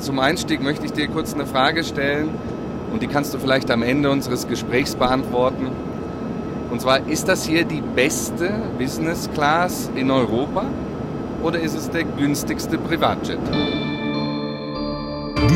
zum 0.00 0.18
Einstieg 0.18 0.62
möchte 0.62 0.86
ich 0.86 0.92
dir 0.92 1.08
kurz 1.08 1.34
eine 1.34 1.46
Frage 1.46 1.84
stellen 1.84 2.30
und 2.92 3.02
die 3.02 3.06
kannst 3.06 3.34
du 3.34 3.38
vielleicht 3.38 3.70
am 3.70 3.82
Ende 3.82 4.10
unseres 4.10 4.48
Gesprächs 4.48 4.94
beantworten. 4.94 5.70
Und 6.70 6.80
zwar, 6.80 7.06
ist 7.08 7.28
das 7.28 7.44
hier 7.44 7.64
die 7.64 7.82
beste 7.82 8.52
Business 8.78 9.28
Class 9.34 9.90
in 9.94 10.10
Europa 10.10 10.64
oder 11.42 11.60
ist 11.60 11.76
es 11.76 11.90
der 11.90 12.04
günstigste 12.04 12.78
Privatjet? 12.78 13.38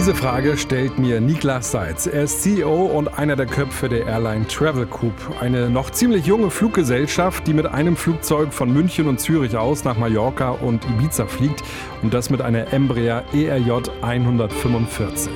Diese 0.04 0.16
Frage 0.16 0.58
stellt 0.58 0.98
mir 0.98 1.18
Niklas 1.18 1.70
Seitz. 1.70 2.06
Er 2.06 2.24
ist 2.24 2.42
CEO 2.42 2.84
und 2.84 3.18
einer 3.18 3.36
der 3.36 3.46
Köpfe 3.46 3.88
der 3.88 4.04
Airline 4.04 4.46
Travel 4.46 4.84
Group, 4.84 5.14
eine 5.40 5.70
noch 5.70 5.88
ziemlich 5.88 6.26
junge 6.26 6.50
Fluggesellschaft, 6.50 7.46
die 7.46 7.54
mit 7.54 7.64
einem 7.64 7.96
Flugzeug 7.96 8.52
von 8.52 8.70
München 8.70 9.08
und 9.08 9.18
Zürich 9.18 9.56
aus 9.56 9.82
nach 9.84 9.96
Mallorca 9.96 10.50
und 10.50 10.84
Ibiza 10.84 11.24
fliegt 11.24 11.62
und 12.02 12.12
das 12.12 12.28
mit 12.28 12.42
einer 12.42 12.70
Embraer 12.70 13.24
ERJ 13.32 13.88
145. 14.02 15.32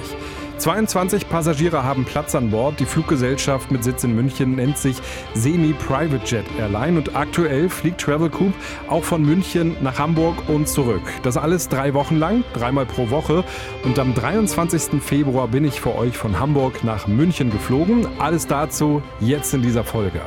22 0.59 1.28
Passagiere 1.28 1.84
haben 1.84 2.05
Platz 2.05 2.34
an 2.34 2.51
Bord. 2.51 2.80
Die 2.80 2.84
Fluggesellschaft 2.84 3.70
mit 3.70 3.84
Sitz 3.84 4.02
in 4.02 4.14
München 4.14 4.56
nennt 4.56 4.77
sich 4.77 4.96
Semi 5.34 5.73
Private 5.73 6.24
Jet 6.24 6.45
Airline 6.59 6.98
und 6.98 7.15
aktuell 7.15 7.69
fliegt 7.69 8.01
Travel 8.01 8.28
Group 8.28 8.52
auch 8.88 9.05
von 9.05 9.23
München 9.23 9.77
nach 9.82 9.98
Hamburg 9.98 10.48
und 10.48 10.68
zurück. 10.68 11.02
Das 11.23 11.37
alles 11.37 11.68
drei 11.68 11.95
Wochen 11.95 12.16
lang, 12.16 12.45
dreimal 12.55 12.87
pro 12.87 13.10
Woche. 13.10 13.45
Und 13.84 13.98
am 13.98 14.15
23. 14.15 15.01
Februar 15.01 15.48
bin 15.48 15.65
ich 15.65 15.80
für 15.80 15.95
euch 15.95 16.16
von 16.16 16.38
Hamburg 16.41 16.82
nach 16.82 17.06
München 17.06 17.51
geflogen. 17.51 18.06
Alles 18.18 18.46
dazu 18.46 19.02
jetzt 19.20 19.54
in 19.54 19.62
dieser 19.62 19.84
Folge. 19.84 20.20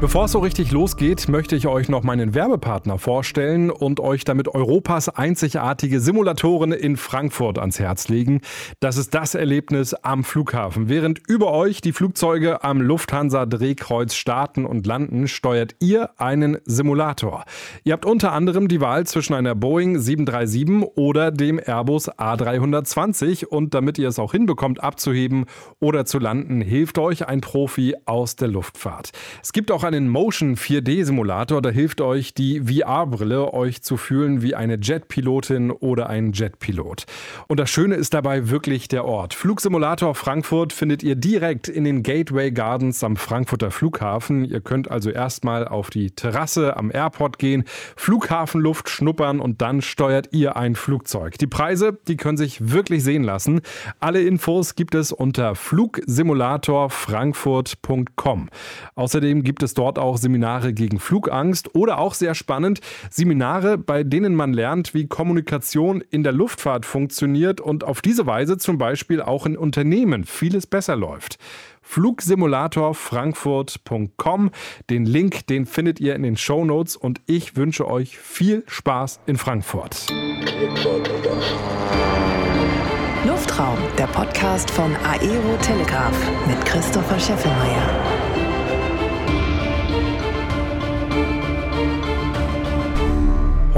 Bevor 0.00 0.26
es 0.26 0.32
so 0.32 0.38
richtig 0.38 0.70
losgeht, 0.70 1.28
möchte 1.28 1.56
ich 1.56 1.66
euch 1.66 1.88
noch 1.88 2.04
meinen 2.04 2.32
Werbepartner 2.32 2.98
vorstellen 2.98 3.68
und 3.68 3.98
euch 3.98 4.22
damit 4.22 4.46
Europas 4.46 5.08
einzigartige 5.08 5.98
Simulatoren 5.98 6.70
in 6.70 6.96
Frankfurt 6.96 7.58
ans 7.58 7.80
Herz 7.80 8.06
legen. 8.06 8.40
Das 8.78 8.96
ist 8.96 9.12
das 9.12 9.34
Erlebnis 9.34 9.94
am 9.94 10.22
Flughafen. 10.22 10.88
Während 10.88 11.20
über 11.26 11.52
euch 11.52 11.80
die 11.80 11.92
Flugzeuge 11.92 12.62
am 12.62 12.80
Lufthansa 12.80 13.44
Drehkreuz 13.44 14.14
starten 14.14 14.66
und 14.66 14.86
landen, 14.86 15.26
steuert 15.26 15.74
ihr 15.80 16.10
einen 16.20 16.58
Simulator. 16.64 17.44
Ihr 17.82 17.94
habt 17.94 18.06
unter 18.06 18.30
anderem 18.30 18.68
die 18.68 18.80
Wahl 18.80 19.04
zwischen 19.04 19.34
einer 19.34 19.56
Boeing 19.56 19.98
737 19.98 20.96
oder 20.96 21.32
dem 21.32 21.58
Airbus 21.58 22.08
A320 22.08 23.46
und 23.46 23.74
damit 23.74 23.98
ihr 23.98 24.08
es 24.08 24.20
auch 24.20 24.30
hinbekommt 24.30 24.80
abzuheben 24.80 25.46
oder 25.80 26.04
zu 26.04 26.20
landen, 26.20 26.60
hilft 26.60 26.98
euch 26.98 27.26
ein 27.26 27.40
Profi 27.40 27.96
aus 28.04 28.36
der 28.36 28.46
Luftfahrt. 28.46 29.10
Es 29.42 29.52
gibt 29.52 29.72
auch 29.72 29.87
einen 29.88 30.08
Motion 30.08 30.56
4D-Simulator, 30.56 31.62
da 31.62 31.70
hilft 31.70 32.00
euch 32.00 32.34
die 32.34 32.60
VR-Brille, 32.60 33.52
euch 33.54 33.82
zu 33.82 33.96
fühlen 33.96 34.42
wie 34.42 34.54
eine 34.54 34.78
Jetpilotin 34.80 35.70
oder 35.70 36.08
ein 36.08 36.32
Jetpilot. 36.32 37.06
Und 37.48 37.58
das 37.58 37.70
Schöne 37.70 37.96
ist 37.96 38.14
dabei 38.14 38.50
wirklich 38.50 38.88
der 38.88 39.04
Ort. 39.04 39.34
Flugsimulator 39.34 40.14
Frankfurt 40.14 40.72
findet 40.72 41.02
ihr 41.02 41.16
direkt 41.16 41.68
in 41.68 41.84
den 41.84 42.02
Gateway 42.02 42.50
Gardens 42.50 43.02
am 43.02 43.16
Frankfurter 43.16 43.70
Flughafen. 43.70 44.44
Ihr 44.44 44.60
könnt 44.60 44.90
also 44.90 45.10
erstmal 45.10 45.66
auf 45.66 45.88
die 45.90 46.10
Terrasse 46.10 46.76
am 46.76 46.90
Airport 46.92 47.38
gehen, 47.38 47.64
Flughafenluft 47.96 48.90
schnuppern 48.90 49.40
und 49.40 49.62
dann 49.62 49.80
steuert 49.80 50.28
ihr 50.32 50.56
ein 50.56 50.74
Flugzeug. 50.74 51.38
Die 51.38 51.46
Preise, 51.46 51.98
die 52.06 52.16
können 52.16 52.36
sich 52.36 52.72
wirklich 52.72 53.02
sehen 53.02 53.24
lassen. 53.24 53.62
Alle 54.00 54.20
Infos 54.22 54.74
gibt 54.74 54.94
es 54.94 55.12
unter 55.12 55.54
flugsimulatorfrankfurt.com. 55.54 58.48
Außerdem 58.94 59.42
gibt 59.42 59.62
es 59.62 59.72
dort 59.78 59.98
auch 59.98 60.18
Seminare 60.18 60.72
gegen 60.72 60.98
Flugangst 60.98 61.74
oder 61.74 61.98
auch 61.98 62.14
sehr 62.14 62.34
spannend 62.34 62.80
Seminare, 63.10 63.76
bei 63.78 64.02
denen 64.02 64.34
man 64.34 64.52
lernt, 64.52 64.92
wie 64.92 65.06
Kommunikation 65.06 66.02
in 66.10 66.24
der 66.24 66.32
Luftfahrt 66.32 66.84
funktioniert 66.84 67.60
und 67.60 67.84
auf 67.84 68.02
diese 68.02 68.26
Weise 68.26 68.58
zum 68.58 68.78
Beispiel 68.78 69.22
auch 69.22 69.46
in 69.46 69.56
Unternehmen 69.56 70.24
vieles 70.24 70.66
besser 70.66 70.96
läuft. 70.96 71.38
Flugsimulatorfrankfurt.com. 71.82 74.50
Den 74.90 75.06
Link, 75.06 75.46
den 75.46 75.64
findet 75.64 76.00
ihr 76.00 76.16
in 76.16 76.22
den 76.22 76.36
Show 76.36 76.62
Notes 76.64 76.96
und 76.96 77.20
ich 77.26 77.56
wünsche 77.56 77.88
euch 77.88 78.18
viel 78.18 78.64
Spaß 78.66 79.20
in 79.26 79.38
Frankfurt. 79.38 80.06
Luftraum, 83.24 83.78
der 83.96 84.08
Podcast 84.08 84.70
von 84.70 84.94
Aero 84.96 85.56
Telegraph 85.62 86.20
mit 86.46 86.62
Christopher 86.66 87.18
Scheffelmeier. 87.18 88.17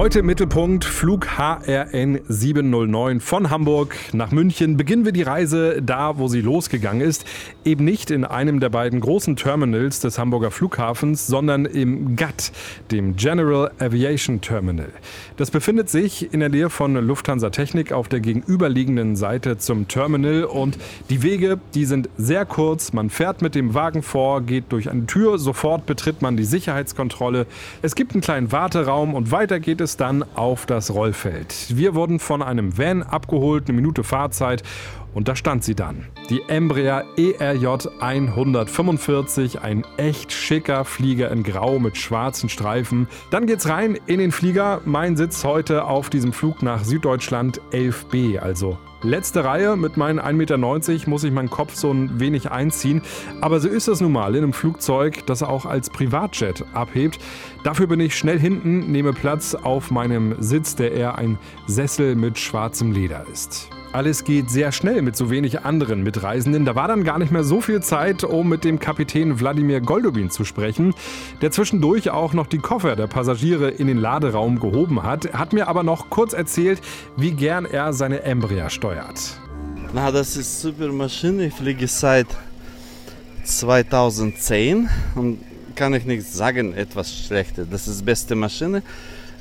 Heute 0.00 0.20
im 0.20 0.26
Mittelpunkt 0.26 0.86
Flug 0.86 1.26
HRN 1.36 2.20
709 2.26 3.20
von 3.20 3.50
Hamburg 3.50 3.94
nach 4.14 4.30
München. 4.30 4.78
Beginnen 4.78 5.04
wir 5.04 5.12
die 5.12 5.20
Reise 5.20 5.82
da, 5.82 6.16
wo 6.16 6.26
sie 6.26 6.40
losgegangen 6.40 7.02
ist. 7.02 7.26
Eben 7.66 7.84
nicht 7.84 8.10
in 8.10 8.24
einem 8.24 8.60
der 8.60 8.70
beiden 8.70 9.00
großen 9.00 9.36
Terminals 9.36 10.00
des 10.00 10.18
Hamburger 10.18 10.50
Flughafens, 10.50 11.26
sondern 11.26 11.66
im 11.66 12.16
GATT, 12.16 12.50
dem 12.90 13.16
General 13.16 13.72
Aviation 13.78 14.40
Terminal. 14.40 14.88
Das 15.36 15.50
befindet 15.50 15.90
sich 15.90 16.32
in 16.32 16.40
der 16.40 16.48
Nähe 16.48 16.70
von 16.70 16.94
Lufthansa 16.94 17.50
Technik 17.50 17.92
auf 17.92 18.08
der 18.08 18.20
gegenüberliegenden 18.20 19.16
Seite 19.16 19.58
zum 19.58 19.86
Terminal 19.86 20.44
und 20.44 20.78
die 21.10 21.22
Wege, 21.22 21.60
die 21.74 21.84
sind 21.84 22.08
sehr 22.16 22.46
kurz. 22.46 22.94
Man 22.94 23.10
fährt 23.10 23.42
mit 23.42 23.54
dem 23.54 23.74
Wagen 23.74 24.02
vor, 24.02 24.40
geht 24.40 24.72
durch 24.72 24.88
eine 24.88 25.04
Tür, 25.04 25.38
sofort 25.38 25.84
betritt 25.84 26.22
man 26.22 26.38
die 26.38 26.44
Sicherheitskontrolle. 26.44 27.46
Es 27.82 27.94
gibt 27.94 28.14
einen 28.14 28.22
kleinen 28.22 28.50
Warteraum 28.50 29.12
und 29.12 29.30
weiter 29.30 29.60
geht 29.60 29.82
es 29.82 29.89
es 29.90 29.96
dann 29.96 30.24
auf 30.34 30.66
das 30.66 30.94
Rollfeld. 30.94 31.76
Wir 31.76 31.94
wurden 31.94 32.20
von 32.20 32.42
einem 32.42 32.78
Van 32.78 33.02
abgeholt, 33.02 33.68
eine 33.68 33.74
Minute 33.74 34.04
Fahrzeit 34.04 34.62
und 35.14 35.26
da 35.26 35.34
stand 35.34 35.64
sie 35.64 35.74
dann. 35.74 36.06
Die 36.28 36.42
Embraer 36.46 37.04
ERJ 37.16 37.88
145, 38.00 39.60
ein 39.60 39.84
echt 39.96 40.32
schicker 40.32 40.84
Flieger 40.84 41.30
in 41.32 41.42
Grau 41.42 41.80
mit 41.80 41.96
schwarzen 41.96 42.48
Streifen. 42.48 43.08
Dann 43.30 43.46
geht's 43.46 43.68
rein 43.68 43.98
in 44.06 44.20
den 44.20 44.30
Flieger. 44.30 44.80
Mein 44.84 45.16
Sitz 45.16 45.42
heute 45.44 45.84
auf 45.84 46.10
diesem 46.10 46.32
Flug 46.32 46.62
nach 46.62 46.84
Süddeutschland 46.84 47.60
11b, 47.72 48.38
also 48.38 48.78
Letzte 49.02 49.44
Reihe 49.44 49.76
mit 49.76 49.96
meinen 49.96 50.20
1,90 50.20 50.32
Meter 50.34 50.58
muss 51.08 51.24
ich 51.24 51.32
meinen 51.32 51.48
Kopf 51.48 51.74
so 51.74 51.90
ein 51.90 52.20
wenig 52.20 52.50
einziehen. 52.50 53.00
Aber 53.40 53.58
so 53.58 53.68
ist 53.68 53.88
das 53.88 54.02
nun 54.02 54.12
mal 54.12 54.34
in 54.34 54.42
einem 54.42 54.52
Flugzeug, 54.52 55.24
das 55.26 55.42
auch 55.42 55.64
als 55.64 55.88
Privatjet 55.88 56.64
abhebt. 56.74 57.18
Dafür 57.64 57.86
bin 57.86 58.00
ich 58.00 58.14
schnell 58.14 58.38
hinten, 58.38 58.92
nehme 58.92 59.14
Platz 59.14 59.54
auf 59.54 59.90
meinem 59.90 60.36
Sitz, 60.40 60.76
der 60.76 60.92
eher 60.92 61.16
ein 61.16 61.38
Sessel 61.66 62.14
mit 62.14 62.38
schwarzem 62.38 62.92
Leder 62.92 63.24
ist. 63.32 63.70
Alles 63.92 64.22
geht 64.22 64.50
sehr 64.50 64.70
schnell 64.70 65.02
mit 65.02 65.16
so 65.16 65.30
wenig 65.30 65.62
anderen 65.62 66.04
Mitreisenden. 66.04 66.64
Da 66.64 66.76
war 66.76 66.86
dann 66.86 67.02
gar 67.02 67.18
nicht 67.18 67.32
mehr 67.32 67.42
so 67.42 67.60
viel 67.60 67.82
Zeit, 67.82 68.22
um 68.22 68.48
mit 68.48 68.62
dem 68.62 68.78
Kapitän 68.78 69.40
Wladimir 69.40 69.80
Goldobin 69.80 70.30
zu 70.30 70.44
sprechen, 70.44 70.94
der 71.42 71.50
zwischendurch 71.50 72.10
auch 72.10 72.32
noch 72.32 72.46
die 72.46 72.58
Koffer 72.58 72.94
der 72.94 73.08
Passagiere 73.08 73.68
in 73.68 73.88
den 73.88 73.98
Laderaum 73.98 74.60
gehoben 74.60 75.02
hat. 75.02 75.32
Hat 75.34 75.52
mir 75.52 75.66
aber 75.66 75.82
noch 75.82 76.08
kurz 76.08 76.34
erzählt, 76.34 76.80
wie 77.16 77.32
gern 77.32 77.64
er 77.64 77.92
seine 77.92 78.22
Embraer 78.22 78.70
steuert. 78.70 79.40
Na, 79.92 80.12
das 80.12 80.36
ist 80.36 80.60
super 80.60 80.92
Maschine. 80.92 81.46
Ich 81.46 81.54
fliege 81.54 81.88
seit 81.88 82.28
2010 83.42 84.88
und 85.16 85.40
kann 85.74 85.94
ich 85.94 86.04
nicht 86.04 86.32
sagen, 86.32 86.74
etwas 86.74 87.12
Schlechtes. 87.12 87.66
Das 87.68 87.88
ist 87.88 88.04
beste 88.04 88.36
Maschine. 88.36 88.84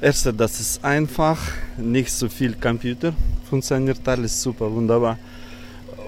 Erste, 0.02 0.34
das 0.34 0.62
ist 0.62 0.82
einfach, 0.82 1.38
nicht 1.78 2.10
so 2.10 2.30
viel 2.30 2.54
Computer, 2.54 3.14
funktioniert 3.50 4.08
alles 4.08 4.42
super, 4.42 4.72
wunderbar. 4.72 5.18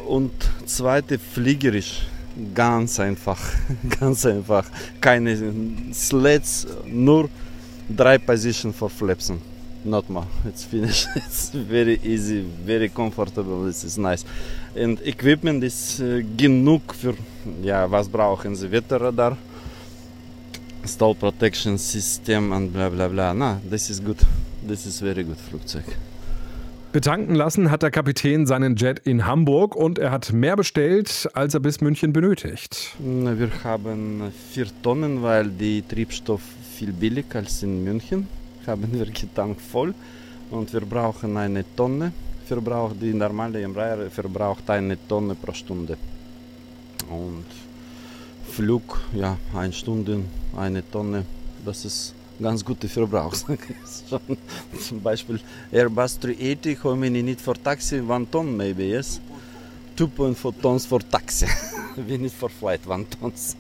Und 0.07 0.31
zweite, 0.65 1.19
fliegerisch, 1.19 2.03
ganz 2.55 3.01
einfach, 3.01 3.37
ganz 3.99 4.25
einfach. 4.25 4.65
Keine 5.01 5.37
Sleds, 5.91 6.67
nur 6.85 7.29
drei 7.89 8.17
Position 8.17 8.73
for 8.73 8.89
flaps. 8.89 9.33
Not 9.83 10.09
more. 10.09 10.27
It's 10.47 10.63
finished. 10.63 11.09
It's 11.15 11.49
very 11.49 11.99
easy, 12.01 12.45
very 12.65 12.87
comfortable. 12.87 13.67
This 13.67 13.83
is 13.83 13.97
nice. 13.97 14.23
And 14.73 15.05
equipment 15.05 15.65
ist 15.65 15.99
äh, 15.99 16.23
genug 16.37 16.95
für, 16.95 17.15
ja, 17.61 17.91
was 17.91 18.07
brauchen 18.07 18.55
Sie? 18.55 18.71
Wetterradar 18.71 19.35
stall 20.85 21.15
protection 21.15 21.77
system 21.77 22.51
und 22.51 22.71
bla 22.71 22.89
bla 22.89 23.07
bla. 23.07 23.33
Na, 23.33 23.61
das 23.69 23.89
ist 23.89 24.03
gut. 24.03 24.17
Das 24.67 24.85
ist 24.85 24.99
very 24.99 25.23
good 25.23 25.39
Flugzeug. 25.39 25.85
Betanken 26.91 27.35
lassen 27.35 27.71
hat 27.71 27.83
der 27.83 27.91
Kapitän 27.91 28.45
seinen 28.45 28.75
Jet 28.75 28.99
in 29.05 29.25
Hamburg 29.25 29.77
und 29.77 29.97
er 29.97 30.11
hat 30.11 30.33
mehr 30.33 30.57
bestellt, 30.57 31.29
als 31.33 31.53
er 31.53 31.61
bis 31.61 31.79
München 31.79 32.11
benötigt. 32.11 32.97
Wir 32.99 33.49
haben 33.63 34.23
vier 34.51 34.67
Tonnen, 34.83 35.23
weil 35.23 35.47
die 35.49 35.83
Triebstoff 35.83 36.41
viel 36.75 36.91
billiger 36.91 37.39
als 37.39 37.63
in 37.63 37.83
München. 37.85 38.27
Haben 38.67 38.89
wir 38.91 39.05
getankt 39.05 39.61
voll 39.61 39.93
und 40.49 40.73
wir 40.73 40.81
brauchen 40.81 41.37
eine 41.37 41.63
Tonne. 41.77 42.11
Verbraucht 42.45 43.01
die 43.01 43.13
normale 43.13 43.61
Embraer 43.61 44.09
verbraucht 44.09 44.69
eine 44.69 44.97
Tonne 45.07 45.35
pro 45.35 45.53
Stunde. 45.53 45.97
Und 47.09 47.45
Flug, 48.51 48.99
ja, 49.13 49.37
eine 49.55 49.71
Stunde, 49.71 50.19
eine 50.57 50.83
Tonne. 50.91 51.25
Das 51.65 51.85
ist 51.85 52.13
ganz 52.41 52.65
gute 52.65 52.89
Verbrauch. 52.89 53.33
Zum 54.79 55.01
Beispiel 55.01 55.39
Airbus 55.71 56.19
380, 56.19 56.83
how 56.83 56.95
many 56.95 57.23
need 57.23 57.39
for 57.39 57.55
taxi? 57.55 58.01
One 58.01 58.29
ton 58.29 58.55
maybe, 58.57 58.83
yes? 58.83 59.21
2.4 59.97 60.53
tons 60.61 60.85
for 60.85 60.99
taxi. 60.99 61.45
We 61.95 62.17
need 62.17 62.31
for 62.31 62.49
flight, 62.49 62.81
one 62.87 63.05
tons. 63.09 63.55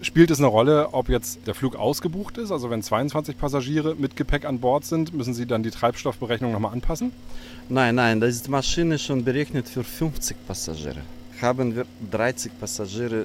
Spielt 0.00 0.30
es 0.30 0.38
eine 0.38 0.48
Rolle, 0.48 0.92
ob 0.92 1.08
jetzt 1.08 1.46
der 1.46 1.54
Flug 1.54 1.76
ausgebucht 1.76 2.36
ist? 2.38 2.52
Also 2.52 2.68
wenn 2.70 2.82
22 2.82 3.38
Passagiere 3.38 3.94
mit 3.96 4.16
Gepäck 4.16 4.44
an 4.44 4.60
Bord 4.60 4.84
sind, 4.84 5.14
müssen 5.14 5.34
Sie 5.34 5.46
dann 5.46 5.62
die 5.62 5.70
Treibstoffberechnung 5.70 6.52
nochmal 6.52 6.72
anpassen? 6.72 7.10
Nein, 7.68 7.94
nein, 7.94 8.20
das 8.20 8.34
ist 8.34 8.46
die 8.46 8.50
Maschine 8.50 8.98
schon 8.98 9.24
berechnet 9.24 9.68
für 9.68 9.82
50 9.82 10.36
Passagiere. 10.46 11.02
Haben 11.44 11.76
wir 11.76 11.84
30 12.10 12.58
Passagiere, 12.58 13.20
äh, 13.20 13.24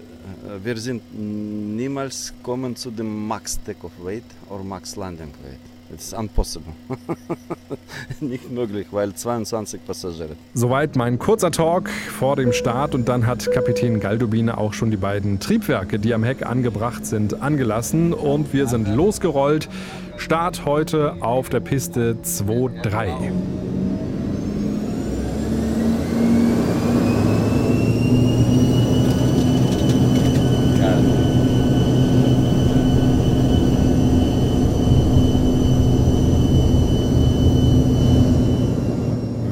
wir 0.62 0.76
sind 0.76 1.02
niemals 1.14 2.34
kommen 2.44 2.76
zu 2.76 2.92
dem 2.92 3.28
Max 3.30 3.58
Takeoff 3.66 3.94
Weight 4.04 4.26
oder 4.50 4.62
Max 4.62 4.98
Landing 4.98 5.32
Weight. 5.42 5.60
It's 5.94 6.12
impossible. 6.12 6.74
Nicht 8.20 8.52
möglich, 8.52 8.88
weil 8.92 9.14
22 9.14 9.86
Passagiere. 9.86 10.36
Soweit 10.54 10.98
mein 10.98 11.18
kurzer 11.18 11.50
Talk 11.50 11.90
vor 11.90 12.36
dem 12.36 12.52
Start 12.52 12.94
und 12.94 13.08
dann 13.08 13.26
hat 13.26 13.50
Kapitän 13.54 14.02
Galdobine 14.02 14.58
auch 14.58 14.74
schon 14.74 14.92
die 14.92 14.98
beiden 14.98 15.40
Triebwerke, 15.40 15.98
die 15.98 16.14
am 16.14 16.26
Heck 16.26 16.46
angebracht 16.46 17.06
sind, 17.06 17.42
angelassen 17.42 18.12
und 18.12 18.52
wir 18.52 18.68
sind 18.68 18.90
losgerollt. 18.90 19.70
Start 20.18 20.66
heute 20.66 21.16
auf 21.22 21.48
der 21.48 21.62
Piste 21.62 22.18
2-3. 22.22 23.32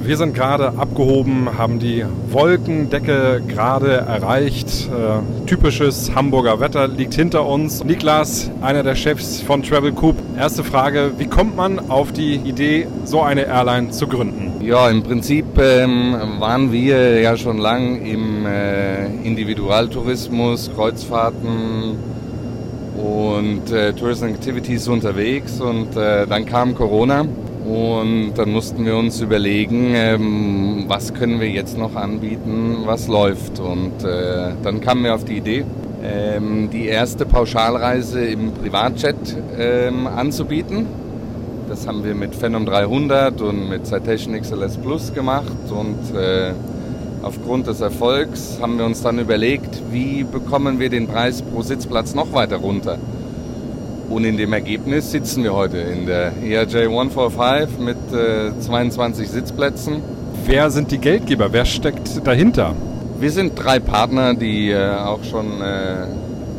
Wir 0.08 0.16
sind 0.16 0.34
gerade 0.34 0.70
abgehoben, 0.78 1.58
haben 1.58 1.80
die 1.80 2.06
Wolkendecke 2.32 3.42
gerade 3.46 3.92
erreicht. 3.92 4.88
Äh, 4.88 5.46
typisches 5.48 6.16
Hamburger 6.16 6.62
Wetter 6.62 6.88
liegt 6.88 7.14
hinter 7.14 7.46
uns. 7.46 7.84
Niklas, 7.84 8.50
einer 8.62 8.84
der 8.84 8.96
Chefs 8.96 9.42
von 9.42 9.64
Travel 9.64 9.92
Coop. 9.92 10.16
Erste 10.38 10.64
Frage, 10.64 11.12
wie 11.18 11.28
kommt 11.28 11.58
man 11.58 11.90
auf 11.90 12.14
die 12.14 12.36
Idee, 12.36 12.88
so 13.04 13.22
eine 13.22 13.48
Airline 13.48 13.90
zu 13.90 14.08
gründen? 14.08 14.64
Ja, 14.66 14.90
im 14.90 15.04
Prinzip 15.04 15.46
ähm, 15.60 16.16
waren 16.40 16.72
wir 16.72 17.20
ja 17.20 17.36
schon 17.36 17.58
lang 17.58 18.06
im 18.06 18.46
äh, 18.46 19.08
Individualtourismus, 19.28 20.72
Kreuzfahrten 20.74 21.98
und 22.96 23.74
äh, 23.74 23.92
Tourism 23.92 24.28
Activities 24.28 24.88
unterwegs 24.88 25.60
und 25.60 25.98
äh, 25.98 26.26
dann 26.26 26.46
kam 26.46 26.76
Corona 26.76 27.26
und 27.68 28.36
dann 28.36 28.52
mussten 28.52 28.86
wir 28.86 28.96
uns 28.96 29.20
überlegen, 29.20 29.92
ähm, 29.94 30.86
was 30.88 31.14
können 31.14 31.42
wir 31.42 31.50
jetzt 31.50 31.78
noch 31.78 31.96
anbieten, 31.96 32.84
was 32.86 33.10
läuft. 33.10 33.60
Und 33.60 34.06
äh, 34.06 34.54
dann 34.64 34.80
kamen 34.80 35.04
wir 35.04 35.14
auf 35.14 35.26
die 35.26 35.38
Idee, 35.38 35.66
ähm, 36.02 36.70
die 36.72 36.86
erste 36.86 37.26
Pauschalreise 37.26 38.24
im 38.26 38.54
Privatjet 38.54 39.18
ähm, 39.58 40.08
anzubieten. 40.08 40.86
Das 41.68 41.86
haben 41.86 42.06
wir 42.06 42.16
mit 42.16 42.36
Phenom 42.36 42.66
300 42.66 43.42
und 43.42 43.68
mit 43.68 43.86
Citation 43.86 44.40
XLS 44.40 44.78
Plus 44.78 45.14
gemacht. 45.14 45.52
Und 45.70 46.16
äh, 46.18 46.54
aufgrund 47.22 47.68
des 47.68 47.82
Erfolgs 47.82 48.60
haben 48.62 48.78
wir 48.78 48.86
uns 48.86 49.04
dann 49.04 49.20
überlegt, 49.20 49.82
wie 49.92 50.24
bekommen 50.24 50.80
wir 50.80 50.90
den 50.90 51.08
Preis 51.08 51.42
pro 51.42 51.62
Sitzplatz 51.64 52.16
noch 52.16 52.32
weiter 52.32 52.58
runter. 52.58 52.98
Und 54.10 54.24
in 54.24 54.38
dem 54.38 54.54
Ergebnis 54.54 55.12
sitzen 55.12 55.44
wir 55.44 55.54
heute 55.54 55.78
in 55.78 56.06
der 56.06 56.32
ERJ 56.42 56.86
145 56.86 57.80
mit 57.80 57.98
äh, 58.14 58.58
22 58.60 59.30
Sitzplätzen. 59.30 60.02
Wer 60.46 60.70
sind 60.72 60.92
die 60.92 60.98
Geldgeber? 60.98 61.52
Wer 61.52 61.66
steckt 61.66 62.26
dahinter? 62.26 62.74
Wir 63.20 63.32
sind 63.32 63.54
drei 63.56 63.80
Partner, 63.80 64.34
die 64.34 64.70
äh, 64.72 64.96
auch 64.96 65.24
schon 65.24 65.62
äh, 65.62 66.06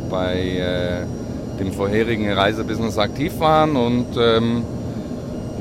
bei 0.09 0.35
äh, 0.35 1.59
dem 1.59 1.71
vorherigen 1.71 2.31
Reisebusiness 2.31 2.97
aktiv 2.97 3.39
waren 3.39 3.75
und 3.75 4.05
ähm, 4.17 4.63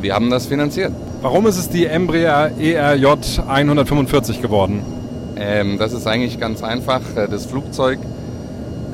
wir 0.00 0.14
haben 0.14 0.30
das 0.30 0.46
finanziert. 0.46 0.92
Warum 1.22 1.46
ist 1.46 1.58
es 1.58 1.68
die 1.68 1.86
Embraer 1.86 2.52
ERJ 2.58 3.06
145 3.48 4.42
geworden? 4.42 4.82
Ähm, 5.36 5.78
das 5.78 5.92
ist 5.92 6.06
eigentlich 6.06 6.38
ganz 6.38 6.62
einfach. 6.62 7.00
Äh, 7.16 7.28
das 7.28 7.46
Flugzeug 7.46 7.98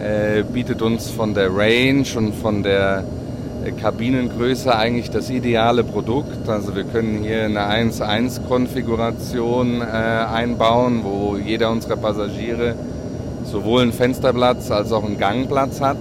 äh, 0.04 0.42
bietet 0.42 0.82
uns 0.82 1.10
von 1.10 1.32
der 1.32 1.54
Range 1.54 2.04
und 2.16 2.34
von 2.34 2.62
der 2.62 3.04
äh, 3.64 3.72
Kabinengröße 3.72 4.76
eigentlich 4.76 5.10
das 5.10 5.30
ideale 5.30 5.82
Produkt. 5.82 6.46
Also 6.46 6.76
wir 6.76 6.84
können 6.84 7.22
hier 7.22 7.44
eine 7.44 7.60
1-1-Konfiguration 7.60 9.80
äh, 9.80 9.84
einbauen, 9.84 11.00
wo 11.04 11.36
jeder 11.36 11.70
unserer 11.70 11.96
Passagiere 11.96 12.74
sowohl 13.50 13.80
einen 13.82 13.92
Fensterplatz 13.92 14.70
als 14.70 14.92
auch 14.92 15.04
einen 15.04 15.18
Gangplatz 15.18 15.80
hat. 15.80 15.96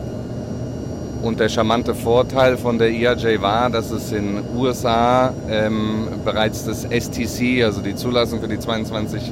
Und 1.22 1.40
der 1.40 1.48
charmante 1.48 1.96
Vorteil 1.96 2.58
von 2.58 2.78
der 2.78 2.92
ERJ 2.92 3.42
war, 3.42 3.70
dass 3.70 3.92
es 3.92 4.12
in 4.12 4.40
USA 4.58 5.34
ähm, 5.50 6.08
bereits 6.26 6.66
das 6.66 6.84
STC, 6.84 7.64
also 7.64 7.80
die 7.80 7.96
Zulassung 7.96 8.42
für 8.42 8.50
die 8.50 8.60
22 8.60 9.32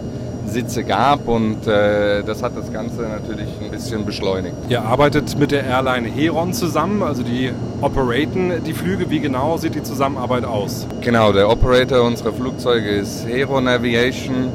Sitze 0.52 0.84
gab 0.84 1.28
und 1.28 1.66
äh, 1.68 2.24
das 2.24 2.44
hat 2.44 2.56
das 2.56 2.72
Ganze 2.72 3.02
natürlich 3.02 3.48
ein 3.62 3.72
bisschen 3.72 4.06
beschleunigt. 4.06 4.56
Ihr 4.70 4.84
arbeitet 4.84 5.38
mit 5.38 5.52
der 5.52 5.66
Airline 5.66 6.08
Heron 6.08 6.54
zusammen, 6.54 7.04
also 7.04 7.24
die 7.24 7.52
operaten 7.82 8.64
die 8.66 8.74
Flüge. 8.74 9.10
Wie 9.10 9.20
genau 9.20 9.58
sieht 9.58 9.76
die 9.76 9.84
Zusammenarbeit 9.84 10.46
aus? 10.46 10.88
Genau, 11.02 11.32
der 11.32 11.50
Operator 11.50 12.04
unserer 12.04 12.34
Flugzeuge 12.34 12.90
ist 12.90 13.26
Heron 13.28 13.68
Aviation. 13.68 14.50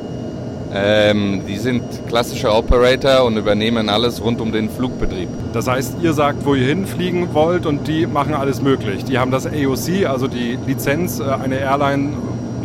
Ähm, 0.74 1.42
die 1.48 1.56
sind 1.56 1.82
klassische 2.08 2.52
Operator 2.52 3.24
und 3.24 3.36
übernehmen 3.36 3.88
alles 3.88 4.22
rund 4.22 4.40
um 4.40 4.52
den 4.52 4.68
Flugbetrieb. 4.68 5.28
Das 5.52 5.68
heißt, 5.68 5.96
ihr 6.02 6.12
sagt, 6.12 6.44
wo 6.44 6.54
ihr 6.54 6.66
hinfliegen 6.66 7.32
wollt 7.32 7.66
und 7.66 7.86
die 7.86 8.06
machen 8.06 8.34
alles 8.34 8.60
möglich. 8.60 9.04
Die 9.04 9.18
haben 9.18 9.30
das 9.30 9.46
AOC, 9.46 10.06
also 10.06 10.26
die 10.26 10.58
Lizenz, 10.66 11.20
äh, 11.20 11.24
eine 11.24 11.60
Airline 11.60 12.10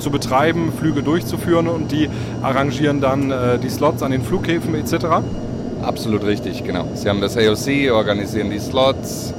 zu 0.01 0.11
betreiben, 0.11 0.73
Flüge 0.77 1.03
durchzuführen 1.03 1.67
und 1.67 1.91
die 1.91 2.09
arrangieren 2.41 2.99
dann 2.99 3.31
äh, 3.31 3.59
die 3.59 3.69
Slots 3.69 4.03
an 4.03 4.11
den 4.11 4.23
Flughäfen 4.23 4.75
etc.? 4.75 5.05
Absolut 5.81 6.25
richtig, 6.25 6.63
genau. 6.63 6.87
Sie 6.93 7.09
haben 7.09 7.21
das 7.21 7.37
AOC, 7.37 7.91
organisieren 7.91 8.49
die 8.49 8.59
Slots, 8.59 9.33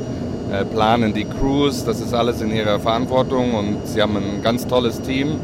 äh, 0.52 0.64
planen 0.64 1.12
die 1.14 1.24
Crews, 1.24 1.84
das 1.84 2.00
ist 2.00 2.14
alles 2.14 2.40
in 2.40 2.50
ihrer 2.50 2.80
Verantwortung 2.80 3.54
und 3.54 3.86
sie 3.86 4.00
haben 4.00 4.16
ein 4.16 4.42
ganz 4.42 4.66
tolles 4.66 5.00
Team 5.02 5.36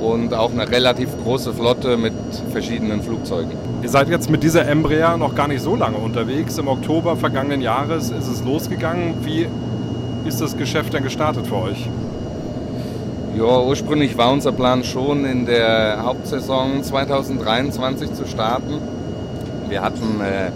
und 0.00 0.34
auch 0.34 0.52
eine 0.52 0.68
relativ 0.70 1.08
große 1.22 1.52
Flotte 1.52 1.96
mit 1.96 2.12
verschiedenen 2.52 3.02
Flugzeugen. 3.02 3.52
Ihr 3.82 3.88
seid 3.88 4.08
jetzt 4.08 4.30
mit 4.30 4.42
dieser 4.42 4.66
Embraer 4.66 5.16
noch 5.16 5.34
gar 5.34 5.48
nicht 5.48 5.62
so 5.62 5.76
lange 5.76 5.96
unterwegs. 5.96 6.58
Im 6.58 6.68
Oktober 6.68 7.16
vergangenen 7.16 7.62
Jahres 7.62 8.10
ist 8.10 8.28
es 8.28 8.44
losgegangen. 8.44 9.14
Wie 9.22 9.46
ist 10.26 10.40
das 10.40 10.56
Geschäft 10.56 10.92
denn 10.92 11.02
gestartet 11.02 11.46
für 11.46 11.56
euch? 11.56 11.88
Ja, 13.36 13.60
ursprünglich 13.60 14.16
war 14.16 14.32
unser 14.32 14.52
Plan 14.52 14.82
schon 14.82 15.26
in 15.26 15.44
der 15.44 16.02
Hauptsaison 16.02 16.82
2023 16.82 18.14
zu 18.14 18.26
starten. 18.26 18.80
Wir 19.68 19.82
hatten 19.82 20.22
äh, 20.22 20.50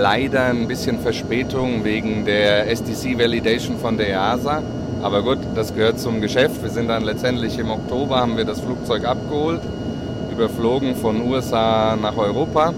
leider 0.00 0.44
ein 0.44 0.68
bisschen 0.68 1.00
Verspätung 1.00 1.82
wegen 1.82 2.24
der 2.24 2.68
STC 2.68 3.18
Validation 3.18 3.76
von 3.78 3.96
der 3.96 4.10
EASA. 4.10 4.62
Aber 5.02 5.22
gut, 5.22 5.38
das 5.56 5.74
gehört 5.74 5.98
zum 5.98 6.20
Geschäft. 6.20 6.62
Wir 6.62 6.70
sind 6.70 6.86
dann 6.86 7.02
letztendlich 7.02 7.58
im 7.58 7.72
Oktober, 7.72 8.18
haben 8.20 8.36
wir 8.36 8.44
das 8.44 8.60
Flugzeug 8.60 9.04
abgeholt, 9.04 9.62
überflogen 10.30 10.94
von 10.94 11.20
USA 11.28 11.96
nach 12.00 12.16
Europa 12.16 12.72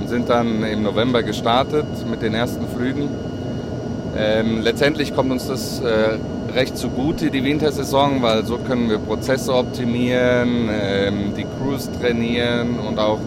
und 0.00 0.08
sind 0.08 0.30
dann 0.30 0.62
im 0.62 0.82
November 0.82 1.22
gestartet 1.22 1.84
mit 2.10 2.22
den 2.22 2.32
ersten 2.32 2.66
Flügen. 2.74 3.10
Ähm, 4.16 4.62
letztendlich 4.62 5.14
kommt 5.14 5.32
uns 5.32 5.48
das 5.48 5.80
äh, 5.80 6.16
recht 6.54 6.76
zugute, 6.76 7.30
die 7.30 7.42
Wintersaison, 7.42 8.22
weil 8.22 8.44
so 8.44 8.58
können 8.58 8.88
wir 8.88 8.98
Prozesse 8.98 9.54
optimieren, 9.54 10.68
ähm, 10.70 11.32
die 11.36 11.44
Crews 11.44 11.90
trainieren 12.00 12.78
und 12.78 12.98
auch 12.98 13.18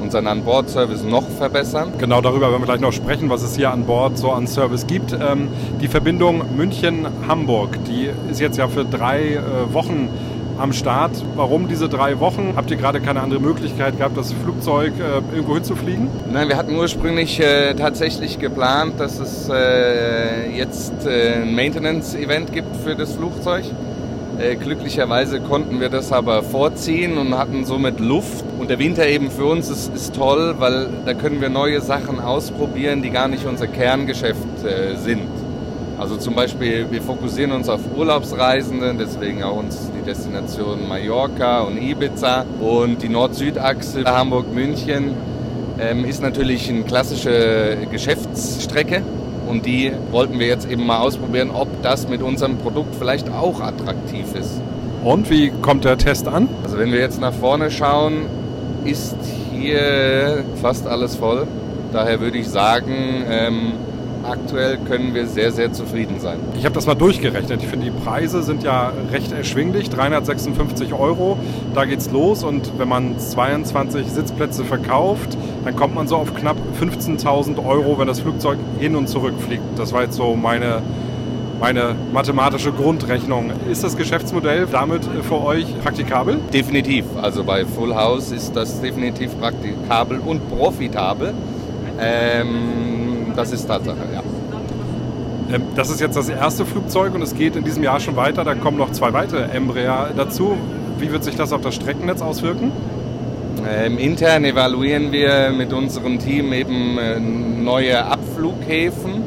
unseren 0.00 0.26
An-Bord-Service 0.26 1.04
noch 1.04 1.28
verbessern. 1.38 1.92
Genau 1.98 2.20
darüber 2.20 2.50
werden 2.50 2.60
wir 2.60 2.66
gleich 2.66 2.80
noch 2.80 2.92
sprechen, 2.92 3.30
was 3.30 3.42
es 3.42 3.56
hier 3.56 3.70
an 3.70 3.84
Bord 3.84 4.18
so 4.18 4.32
an 4.32 4.48
Service 4.48 4.86
gibt. 4.86 5.12
Ähm, 5.12 5.48
die 5.80 5.86
Verbindung 5.86 6.42
München-Hamburg, 6.56 7.78
die 7.84 8.10
ist 8.30 8.40
jetzt 8.40 8.58
ja 8.58 8.66
für 8.66 8.84
drei 8.84 9.34
äh, 9.34 9.40
Wochen 9.72 10.08
am 10.58 10.72
Start. 10.72 11.12
Warum 11.36 11.68
diese 11.68 11.88
drei 11.88 12.20
Wochen? 12.20 12.54
Habt 12.56 12.70
ihr 12.70 12.76
gerade 12.76 13.00
keine 13.00 13.20
andere 13.20 13.40
Möglichkeit 13.40 13.98
gehabt, 13.98 14.16
das 14.16 14.32
Flugzeug 14.32 14.92
äh, 14.98 15.34
irgendwo 15.34 15.54
hinzufliegen? 15.54 16.08
Nein, 16.32 16.48
wir 16.48 16.56
hatten 16.56 16.74
ursprünglich 16.76 17.40
äh, 17.40 17.74
tatsächlich 17.74 18.38
geplant, 18.38 18.98
dass 18.98 19.18
es 19.18 19.48
äh, 19.48 20.50
jetzt 20.56 21.06
äh, 21.06 21.42
ein 21.42 21.54
Maintenance-Event 21.54 22.52
gibt 22.52 22.76
für 22.76 22.94
das 22.94 23.12
Flugzeug. 23.12 23.64
Äh, 24.38 24.56
glücklicherweise 24.56 25.40
konnten 25.40 25.80
wir 25.80 25.88
das 25.88 26.10
aber 26.10 26.42
vorziehen 26.42 27.18
und 27.18 27.36
hatten 27.36 27.64
somit 27.64 28.00
Luft. 28.00 28.44
Und 28.58 28.70
der 28.70 28.78
Winter 28.78 29.06
eben 29.06 29.30
für 29.30 29.44
uns 29.44 29.68
ist, 29.68 29.94
ist 29.94 30.14
toll, 30.14 30.56
weil 30.58 30.88
da 31.04 31.14
können 31.14 31.40
wir 31.40 31.48
neue 31.48 31.80
Sachen 31.80 32.18
ausprobieren, 32.18 33.02
die 33.02 33.10
gar 33.10 33.28
nicht 33.28 33.44
unser 33.44 33.66
Kerngeschäft 33.66 34.64
äh, 34.64 34.96
sind. 34.96 35.28
Also 36.02 36.16
zum 36.16 36.34
Beispiel, 36.34 36.86
wir 36.90 37.00
fokussieren 37.00 37.52
uns 37.52 37.68
auf 37.68 37.78
Urlaubsreisende, 37.96 38.92
deswegen 38.98 39.44
auch 39.44 39.56
uns 39.56 39.88
die 39.96 40.04
Destination 40.04 40.88
Mallorca 40.88 41.60
und 41.60 41.80
Ibiza. 41.80 42.44
Und 42.60 43.04
die 43.04 43.08
Nord-Süd-Achse 43.08 44.02
Hamburg-München 44.04 45.14
ähm, 45.78 46.04
ist 46.04 46.20
natürlich 46.20 46.68
eine 46.68 46.82
klassische 46.82 47.86
Geschäftsstrecke. 47.88 49.02
Und 49.48 49.64
die 49.64 49.92
wollten 50.10 50.40
wir 50.40 50.48
jetzt 50.48 50.68
eben 50.68 50.84
mal 50.84 50.98
ausprobieren, 50.98 51.52
ob 51.52 51.68
das 51.82 52.08
mit 52.08 52.20
unserem 52.20 52.58
Produkt 52.58 52.96
vielleicht 52.96 53.30
auch 53.30 53.60
attraktiv 53.60 54.26
ist. 54.34 54.60
Und 55.04 55.30
wie 55.30 55.52
kommt 55.62 55.84
der 55.84 55.98
Test 55.98 56.26
an? 56.26 56.48
Also 56.64 56.78
wenn 56.78 56.90
wir 56.90 56.98
jetzt 56.98 57.20
nach 57.20 57.32
vorne 57.32 57.70
schauen, 57.70 58.26
ist 58.84 59.14
hier 59.52 60.42
fast 60.60 60.88
alles 60.88 61.14
voll. 61.14 61.46
Daher 61.92 62.18
würde 62.18 62.38
ich 62.38 62.48
sagen, 62.48 63.24
ähm, 63.30 63.74
aktuell 64.24 64.78
können 64.78 65.14
wir 65.14 65.26
sehr, 65.26 65.52
sehr 65.52 65.72
zufrieden 65.72 66.20
sein. 66.20 66.38
Ich 66.56 66.64
habe 66.64 66.74
das 66.74 66.86
mal 66.86 66.94
durchgerechnet. 66.94 67.62
Ich 67.62 67.68
finde, 67.68 67.86
die 67.86 67.90
Preise 67.90 68.42
sind 68.42 68.62
ja 68.62 68.92
recht 69.12 69.32
erschwinglich. 69.32 69.90
356 69.90 70.92
Euro, 70.92 71.38
da 71.74 71.84
geht's 71.84 72.10
los. 72.10 72.44
Und 72.44 72.78
wenn 72.78 72.88
man 72.88 73.18
22 73.18 74.08
Sitzplätze 74.08 74.64
verkauft, 74.64 75.36
dann 75.64 75.76
kommt 75.76 75.94
man 75.94 76.08
so 76.08 76.16
auf 76.16 76.34
knapp 76.34 76.56
15.000 76.80 77.64
Euro, 77.64 77.98
wenn 77.98 78.06
das 78.06 78.20
Flugzeug 78.20 78.58
hin 78.78 78.96
und 78.96 79.08
zurück 79.08 79.34
fliegt. 79.38 79.62
Das 79.76 79.92
war 79.92 80.02
jetzt 80.02 80.14
so 80.14 80.34
meine, 80.34 80.82
meine 81.60 81.94
mathematische 82.12 82.72
Grundrechnung. 82.72 83.52
Ist 83.70 83.84
das 83.84 83.96
Geschäftsmodell 83.96 84.66
damit 84.70 85.02
für 85.22 85.42
euch 85.42 85.66
praktikabel? 85.82 86.38
Definitiv. 86.52 87.04
Also 87.20 87.44
bei 87.44 87.64
Full 87.64 87.94
House 87.94 88.32
ist 88.32 88.54
das 88.56 88.80
definitiv 88.80 89.38
praktikabel 89.38 90.18
und 90.18 90.48
profitabel. 90.48 91.34
Ähm, 92.00 93.01
das 93.36 93.52
ist 93.52 93.66
Tatsache, 93.66 93.98
ja. 94.12 94.22
Ähm, 95.52 95.62
das 95.74 95.90
ist 95.90 96.00
jetzt 96.00 96.16
das 96.16 96.28
erste 96.28 96.64
Flugzeug 96.64 97.14
und 97.14 97.22
es 97.22 97.34
geht 97.34 97.56
in 97.56 97.64
diesem 97.64 97.82
Jahr 97.82 98.00
schon 98.00 98.16
weiter. 98.16 98.44
Da 98.44 98.54
kommen 98.54 98.78
noch 98.78 98.92
zwei 98.92 99.12
weitere 99.12 99.44
Embraer 99.44 100.10
dazu. 100.16 100.56
Wie 100.98 101.10
wird 101.10 101.24
sich 101.24 101.36
das 101.36 101.52
auf 101.52 101.60
das 101.60 101.74
Streckennetz 101.74 102.22
auswirken? 102.22 102.72
Ähm, 103.68 103.98
intern 103.98 104.44
evaluieren 104.44 105.12
wir 105.12 105.50
mit 105.50 105.72
unserem 105.72 106.18
Team 106.18 106.52
eben 106.52 106.98
äh, 106.98 107.20
neue 107.20 108.04
Abflughäfen. 108.04 109.22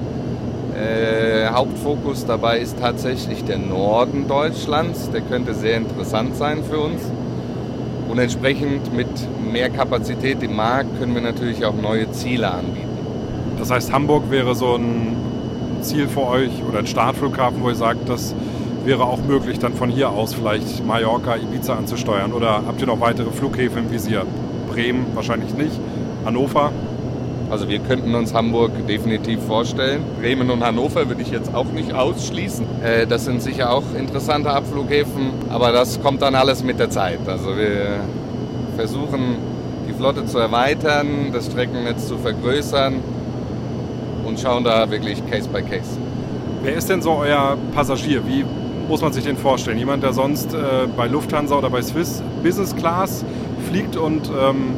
Äh, 0.76 1.48
Hauptfokus 1.48 2.26
dabei 2.26 2.60
ist 2.60 2.80
tatsächlich 2.80 3.44
der 3.44 3.60
Norden 3.60 4.28
Deutschlands. 4.28 5.10
Der 5.12 5.22
könnte 5.22 5.54
sehr 5.54 5.78
interessant 5.78 6.36
sein 6.36 6.64
für 6.70 6.80
uns. 6.80 7.02
Und 8.10 8.20
entsprechend 8.20 8.94
mit 8.96 9.08
mehr 9.52 9.70
Kapazität 9.70 10.42
im 10.44 10.56
Markt 10.56 11.00
können 11.00 11.14
wir 11.14 11.22
natürlich 11.22 11.66
auch 11.66 11.76
neue 11.76 12.12
Ziele 12.12 12.52
anbieten. 12.52 12.95
Das 13.60 13.72
heißt, 13.72 13.92
Hamburg 13.92 14.30
wäre 14.30 14.56
so 14.56 14.76
ein 14.76 15.16
Ziel 15.82 16.08
für 16.08 16.26
euch 16.28 16.52
oder 16.68 16.80
ein 16.80 16.88
Startflughafen, 16.88 17.62
wo 17.62 17.70
ihr 17.70 17.76
sagt, 17.76 18.10
das 18.10 18.36
wäre 18.86 19.04
auch 19.04 19.20
möglich, 19.20 19.60
dann 19.60 19.74
von 19.74 19.90
hier 19.90 20.10
aus 20.10 20.34
vielleicht 20.34 20.86
Mallorca, 20.86 21.36
Ibiza 21.36 21.76
anzusteuern? 21.76 22.34
Oder 22.34 22.64
habt 22.68 22.80
ihr 22.82 22.88
noch 22.88 23.00
weitere 23.00 23.32
Flughäfen 23.32 23.86
im 23.86 23.92
Visier? 23.92 24.26
Bremen 24.72 25.06
wahrscheinlich 25.14 25.54
nicht. 25.56 25.80
Hannover? 26.26 26.72
Also 27.50 27.70
wir 27.70 27.80
könnten 27.80 28.16
uns 28.16 28.34
Hamburg 28.34 28.72
definitiv 28.88 29.40
vorstellen. 29.44 30.02
Bremen 30.20 30.50
und 30.50 30.64
Hannover 30.64 31.08
würde 31.08 31.22
ich 31.22 31.30
jetzt 31.30 31.54
auch 31.54 31.66
nicht 31.66 31.94
ausschließen. 31.94 32.66
Äh, 32.84 33.08
das 33.08 33.26
sind 33.26 33.42
sicher 33.42 33.72
auch 33.72 33.84
interessante 33.98 34.50
Abflughäfen, 34.50 35.32
aber 35.50 35.72
das 35.72 36.02
kommt 36.02 36.22
dann 36.24 36.34
alles 36.34 36.64
mit 36.64 36.80
der 36.80 36.90
Zeit. 36.90 37.20
Also 37.28 37.56
wir 37.56 38.00
versuchen 38.76 39.38
die 39.88 39.94
Flotte 39.94 40.26
zu 40.26 40.40
erweitern, 40.40 41.30
das 41.32 41.46
Streckennetz 41.46 42.08
zu 42.08 42.18
vergrößern 42.18 42.96
und 44.25 44.39
schauen 44.39 44.63
da 44.63 44.89
wirklich 44.89 45.25
Case 45.29 45.48
by 45.48 45.62
Case. 45.62 45.98
Wer 46.63 46.75
ist 46.75 46.89
denn 46.89 47.01
so 47.01 47.12
euer 47.12 47.58
Passagier? 47.74 48.25
Wie 48.27 48.44
muss 48.88 49.01
man 49.01 49.13
sich 49.13 49.24
den 49.24 49.38
vorstellen? 49.38 49.77
Jemand, 49.77 50.03
der 50.03 50.13
sonst 50.13 50.53
äh, 50.53 50.88
bei 50.96 51.08
Lufthansa 51.08 51.55
oder 51.55 51.70
bei 51.70 51.82
Swiss 51.82 52.24
Business 52.44 52.75
Class 52.75 53.24
fliegt 53.70 53.96
und 53.96 54.29
ähm, 54.29 54.75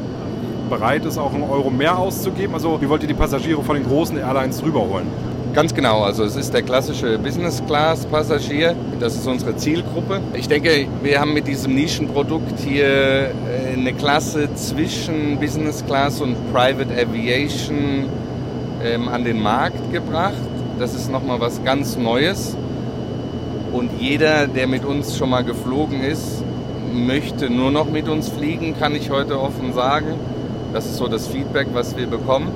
bereit 0.70 1.06
ist, 1.06 1.18
auch 1.18 1.34
einen 1.34 1.44
Euro 1.44 1.70
mehr 1.70 1.98
auszugeben? 1.98 2.54
Also 2.54 2.80
wie 2.82 2.90
wollt 2.90 3.02
ihr 3.02 3.08
die 3.08 3.14
Passagiere 3.14 3.64
von 3.64 3.76
den 3.76 3.86
großen 3.86 4.18
Airlines 4.18 4.64
rüberholen? 4.64 5.08
Ganz 5.54 5.74
genau, 5.74 6.04
also 6.04 6.24
es 6.24 6.36
ist 6.36 6.54
der 6.54 6.62
klassische 6.62 7.18
Business 7.18 7.64
Class 7.66 8.06
Passagier, 8.06 8.76
das 9.00 9.16
ist 9.16 9.28
unsere 9.28 9.56
Zielgruppe. 9.56 10.22
Ich 10.36 10.48
denke, 10.48 10.88
wir 11.02 11.20
haben 11.20 11.34
mit 11.34 11.48
diesem 11.48 11.74
Nischenprodukt 11.74 12.60
hier 12.60 12.86
äh, 12.86 13.32
eine 13.76 13.94
Klasse 13.94 14.54
zwischen 14.54 15.40
Business 15.40 15.84
Class 15.86 16.22
und 16.22 16.36
Private 16.54 16.94
Aviation 16.94 18.06
ähm, 18.84 19.08
an 19.08 19.24
den 19.24 19.42
Markt 19.42 19.92
gebracht. 19.92 20.34
Das 20.80 20.94
ist 20.94 21.12
nochmal 21.12 21.40
was 21.40 21.64
ganz 21.64 21.98
Neues. 21.98 22.56
Und 23.72 23.92
jeder, 24.00 24.48
der 24.48 24.68
mit 24.68 24.86
uns 24.86 25.18
schon 25.18 25.30
mal 25.30 25.44
geflogen 25.44 26.02
ist, 26.02 26.44
möchte 26.94 27.50
nur 27.50 27.72
noch 27.72 27.90
mit 27.90 28.08
uns 28.08 28.30
fliegen, 28.30 28.78
kann 28.80 28.96
ich 28.96 29.10
heute 29.10 29.40
offen 29.40 29.74
sagen. 29.74 30.16
Das 30.74 30.86
ist 30.86 30.98
so 30.98 31.08
das 31.08 31.28
Feedback, 31.28 31.68
was 31.74 31.98
wir 31.98 32.08
bekommen. 32.08 32.52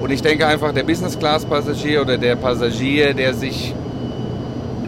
Und 0.00 0.10
ich 0.10 0.22
denke 0.22 0.46
einfach, 0.46 0.72
der 0.72 0.84
Business-Class-Passagier 0.84 2.02
oder 2.02 2.18
der 2.18 2.36
Passagier, 2.36 3.14
der 3.14 3.34
sich 3.34 3.74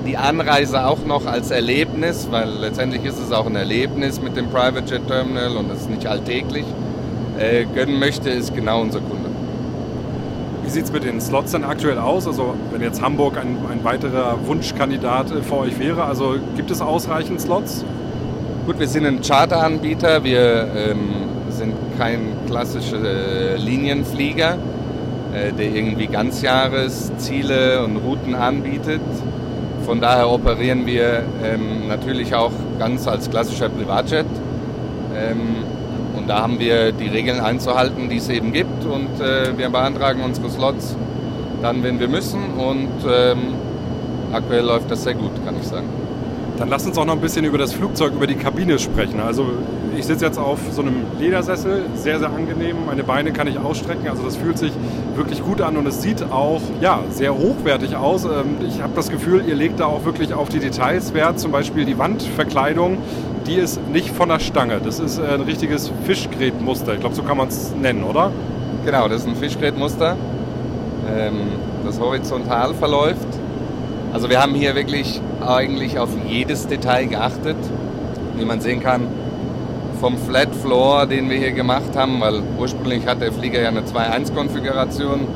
die 0.07 0.17
Anreise 0.17 0.87
auch 0.87 1.05
noch 1.05 1.27
als 1.27 1.51
Erlebnis, 1.51 2.29
weil 2.31 2.49
letztendlich 2.61 3.05
ist 3.05 3.19
es 3.19 3.33
auch 3.33 3.47
ein 3.47 3.57
Erlebnis 3.57 4.21
mit 4.21 4.37
dem 4.37 4.49
Private 4.49 4.83
Jet 4.87 5.07
Terminal 5.07 5.57
und 5.57 5.71
das 5.71 5.83
ist 5.83 5.91
nicht 5.91 6.07
alltäglich, 6.07 6.65
äh, 7.39 7.65
gönnen 7.75 7.99
möchte, 7.99 8.31
ist 8.31 8.55
genau 8.55 8.81
unser 8.81 9.01
Kunde. 9.01 9.20
Wie 10.71 10.75
sieht 10.75 10.85
es 10.85 10.93
mit 10.93 11.03
den 11.03 11.21
Slots 11.21 11.51
denn 11.51 11.65
aktuell 11.65 11.99
aus? 11.99 12.29
Also 12.29 12.55
wenn 12.71 12.81
jetzt 12.81 13.03
Hamburg 13.03 13.37
ein, 13.37 13.57
ein 13.73 13.83
weiterer 13.83 14.39
Wunschkandidat 14.47 15.29
für 15.43 15.57
euch 15.57 15.81
wäre, 15.81 16.05
also 16.05 16.37
gibt 16.55 16.71
es 16.71 16.81
ausreichend 16.81 17.41
Slots? 17.41 17.85
Gut, 18.67 18.79
wir 18.79 18.87
sind 18.87 19.05
ein 19.05 19.21
Charteranbieter, 19.21 20.23
wir 20.23 20.69
ähm, 20.77 21.11
sind 21.49 21.75
kein 21.99 22.21
klassischer 22.47 23.03
äh, 23.03 23.57
Linienflieger, 23.57 24.59
äh, 25.35 25.53
der 25.53 25.75
irgendwie 25.75 26.07
Ganzjahresziele 26.07 27.83
und 27.83 27.97
Routen 27.97 28.37
anbietet. 28.37 29.01
Von 29.85 30.01
daher 30.01 30.31
operieren 30.31 30.87
wir 30.87 31.25
ähm, 31.43 31.89
natürlich 31.89 32.33
auch 32.33 32.53
ganz 32.79 33.09
als 33.09 33.29
klassischer 33.29 33.71
Privatjet. 33.71 34.27
Ähm, 35.17 35.65
und 36.17 36.29
da 36.29 36.43
haben 36.43 36.59
wir 36.59 36.93
die 36.93 37.09
Regeln 37.09 37.41
einzuhalten, 37.41 38.09
die 38.09 38.17
es 38.17 38.29
eben 38.29 38.53
gibt. 38.53 38.85
Und 38.85 39.21
äh, 39.21 39.57
wir 39.57 39.69
beantragen 39.71 40.23
unsere 40.23 40.51
Slots 40.51 40.97
dann, 41.63 41.83
wenn 41.83 42.01
wir 42.01 42.09
müssen. 42.09 42.41
Und 42.57 42.91
ähm, 43.09 43.39
aktuell 44.33 44.65
läuft 44.65 44.91
das 44.91 45.05
sehr 45.05 45.15
gut, 45.15 45.33
kann 45.45 45.57
ich 45.61 45.67
sagen. 45.67 45.89
Dann 46.59 46.69
lass 46.69 46.87
uns 46.87 46.99
auch 46.99 47.07
noch 47.07 47.15
ein 47.15 47.21
bisschen 47.21 47.47
über 47.47 47.57
das 47.57 47.73
Flugzeug, 47.73 48.13
über 48.13 48.27
die 48.27 48.35
Kabine 48.35 48.79
sprechen. 48.79 49.21
Also 49.21 49.47
ich 49.97 50.05
sitze 50.05 50.27
jetzt 50.27 50.39
auf 50.39 50.59
so 50.73 50.83
einem 50.83 50.95
Ledersessel, 51.19 51.85
sehr, 51.95 52.19
sehr 52.19 52.29
angenehm. 52.29 52.77
Meine 52.87 53.03
Beine 53.03 53.33
kann 53.33 53.47
ich 53.47 53.59
ausstrecken, 53.59 54.09
also 54.09 54.23
das 54.23 54.37
fühlt 54.37 54.59
sich 54.59 54.73
wirklich 55.17 55.43
gut 55.43 55.61
an 55.63 55.77
und 55.77 55.87
es 55.87 56.03
sieht 56.03 56.23
auch 56.31 56.61
ja, 56.81 57.01
sehr 57.11 57.35
hochwertig 57.35 57.97
aus. 57.97 58.25
Ähm, 58.25 58.57
ich 58.67 58.83
habe 58.83 58.93
das 58.95 59.09
Gefühl, 59.09 59.45
ihr 59.47 59.55
legt 59.55 59.81
da 59.81 59.87
auch 59.87 60.05
wirklich 60.05 60.35
auf 60.35 60.49
die 60.49 60.59
Details 60.59 61.15
Wert, 61.15 61.41
zum 61.41 61.51
Beispiel 61.51 61.85
die 61.85 61.99
Wandverkleidung, 61.99 62.99
die 63.51 63.57
ist 63.57 63.81
nicht 63.89 64.11
von 64.11 64.29
der 64.29 64.39
Stange. 64.39 64.81
Das 64.83 65.01
ist 65.01 65.21
ein 65.21 65.41
richtiges 65.41 65.91
Fischgrätmuster. 66.05 66.95
Ich 66.95 67.01
glaube, 67.01 67.17
so 67.17 67.23
kann 67.23 67.37
man 67.37 67.49
es 67.49 67.75
nennen, 67.75 68.05
oder? 68.05 68.31
Genau, 68.85 69.09
das 69.09 69.23
ist 69.23 69.29
ein 69.29 69.35
Fischgrätmuster, 69.35 70.17
ähm, 71.13 71.35
das 71.85 71.99
horizontal 71.99 72.75
verläuft. 72.75 73.27
Also 74.13 74.31
wir 74.31 74.41
haben 74.41 74.55
hier 74.55 74.77
wirklich 74.77 75.21
eigentlich 75.45 75.99
auf 75.99 76.11
jedes 76.29 76.69
Detail 76.69 77.07
geachtet. 77.07 77.57
Wie 78.37 78.45
man 78.45 78.61
sehen 78.61 78.81
kann, 78.81 79.09
vom 80.01 80.17
Flat 80.17 80.55
Floor, 80.55 81.07
den 81.07 81.29
wir 81.29 81.37
hier 81.37 81.53
gemacht 81.53 81.97
haben, 81.97 82.21
weil 82.21 82.43
ursprünglich 82.57 83.07
hat 83.07 83.21
der 83.21 83.33
Flieger 83.33 83.61
ja 83.61 83.69
eine 83.69 83.83
2-1-Konfiguration 83.83 85.27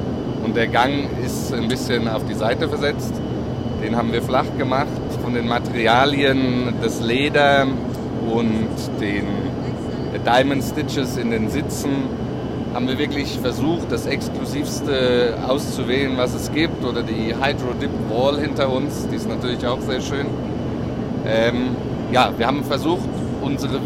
und 0.44 0.56
der 0.56 0.68
Gang 0.68 1.09
ist 1.25 1.52
ein 1.52 1.66
bisschen 1.66 2.06
auf 2.06 2.25
die 2.25 2.35
Seite 2.35 2.68
versetzt. 2.68 3.12
Den 3.83 3.97
haben 3.97 4.12
wir 4.12 4.23
flach 4.23 4.47
gemacht. 4.56 4.87
Von 5.23 5.35
den 5.35 5.49
Materialien, 5.49 6.75
das 6.80 7.00
Leder 7.00 7.66
und 8.32 9.00
den 9.00 9.26
Diamond 10.24 10.62
Stitches 10.62 11.16
in 11.16 11.30
den 11.30 11.48
Sitzen 11.50 11.90
haben 12.74 12.88
wir 12.88 12.98
wirklich 12.98 13.38
versucht, 13.40 13.90
das 13.90 14.06
Exklusivste 14.06 15.36
auszuwählen, 15.46 16.16
was 16.16 16.34
es 16.34 16.52
gibt. 16.52 16.84
Oder 16.84 17.02
die 17.02 17.34
Hydro 17.34 17.72
Dip 17.80 17.90
Wall 18.10 18.40
hinter 18.40 18.70
uns, 18.70 19.06
die 19.08 19.16
ist 19.16 19.28
natürlich 19.28 19.64
auch 19.66 19.80
sehr 19.80 20.00
schön. 20.00 20.26
Ähm, 21.26 21.76
ja, 22.10 22.32
wir 22.36 22.46
haben 22.46 22.64
versucht, 22.64 23.08
unsere 23.42 23.80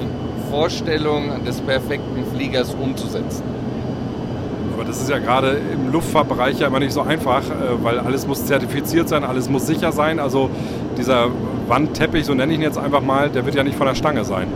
Vorstellung 0.50 1.44
des 1.44 1.60
perfekten 1.60 2.24
Fliegers 2.34 2.74
umzusetzen. 2.74 3.42
Aber 4.74 4.84
das 4.84 5.02
ist 5.02 5.10
ja 5.10 5.18
gerade 5.18 5.58
im 5.72 5.92
Luftfahrtbereich 5.92 6.58
ja 6.60 6.68
immer 6.68 6.80
nicht 6.80 6.92
so 6.92 7.02
einfach, 7.02 7.42
äh, 7.42 7.82
weil 7.82 7.98
alles 7.98 8.26
muss 8.26 8.46
zertifiziert 8.46 9.08
sein, 9.08 9.24
alles 9.24 9.50
muss 9.50 9.66
sicher 9.66 9.92
sein. 9.92 10.18
Also 10.18 10.48
dieser 10.96 11.28
Wandteppich, 11.68 12.24
so 12.24 12.34
nenne 12.34 12.52
ich 12.52 12.58
ihn 12.58 12.62
jetzt 12.62 12.78
einfach 12.78 13.02
mal, 13.02 13.30
der 13.30 13.44
wird 13.44 13.54
ja 13.54 13.62
nicht 13.62 13.76
von 13.76 13.86
der 13.86 13.94
Stange 13.94 14.24
sein. 14.24 14.48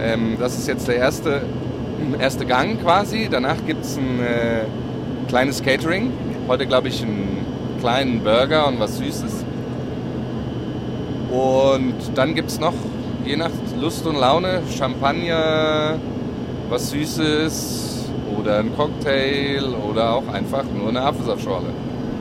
Ähm, 0.00 0.36
das 0.38 0.56
ist 0.56 0.68
jetzt 0.68 0.86
der 0.86 0.96
erste, 0.96 1.42
erste 2.20 2.46
Gang 2.46 2.80
quasi. 2.80 3.28
Danach 3.28 3.56
gibt 3.66 3.84
es 3.84 3.96
ein 3.96 4.20
äh, 4.20 4.64
kleines 5.26 5.60
Catering. 5.60 6.12
Heute 6.46 6.66
glaube 6.66 6.86
ich 6.86 7.02
einen 7.02 7.44
kleinen 7.80 8.22
Burger 8.22 8.68
und 8.68 8.78
was 8.78 8.98
Süßes. 8.98 9.44
Und 11.32 11.96
dann 12.14 12.36
gibt 12.36 12.50
es 12.50 12.60
noch, 12.60 12.74
je 13.24 13.34
nach 13.34 13.50
Lust 13.80 14.06
und 14.06 14.20
Laune, 14.20 14.62
Champagner, 14.70 15.98
was 16.68 16.90
Süßes 16.90 17.91
oder 18.42 18.58
ein 18.58 18.74
Cocktail 18.76 19.62
oder 19.90 20.14
auch 20.14 20.28
einfach 20.32 20.64
nur 20.76 20.88
eine 20.88 21.00
Apfelsaftschorle. 21.00 21.68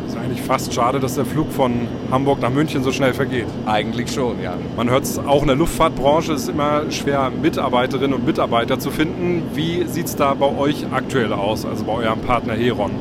Ist 0.08 0.18
eigentlich 0.18 0.42
fast 0.42 0.74
schade, 0.74 1.00
dass 1.00 1.16
der 1.16 1.26
Flug 1.26 1.52
von 1.52 1.88
Hamburg 2.12 2.42
nach 2.42 2.50
München 2.50 2.84
so 2.84 2.92
schnell 2.92 3.14
vergeht. 3.14 3.48
Eigentlich 3.66 4.12
schon, 4.12 4.42
ja. 4.42 4.54
Man 4.76 4.90
hört 4.90 5.04
es 5.04 5.18
auch 5.18 5.42
in 5.42 5.48
der 5.48 5.56
Luftfahrtbranche, 5.56 6.34
es 6.34 6.44
ist 6.44 6.50
immer 6.50 6.84
schwer, 6.92 7.32
Mitarbeiterinnen 7.42 8.14
und 8.14 8.26
Mitarbeiter 8.26 8.78
zu 8.78 8.92
finden. 8.92 9.44
Wie 9.54 9.86
sieht 9.88 10.08
es 10.08 10.16
da 10.16 10.34
bei 10.34 10.48
euch 10.58 10.86
aktuell 10.92 11.34
aus, 11.34 11.66
also 11.66 11.86
bei 11.86 11.94
eurem 11.94 12.20
Partner 12.20 12.54
Heron? 12.54 12.92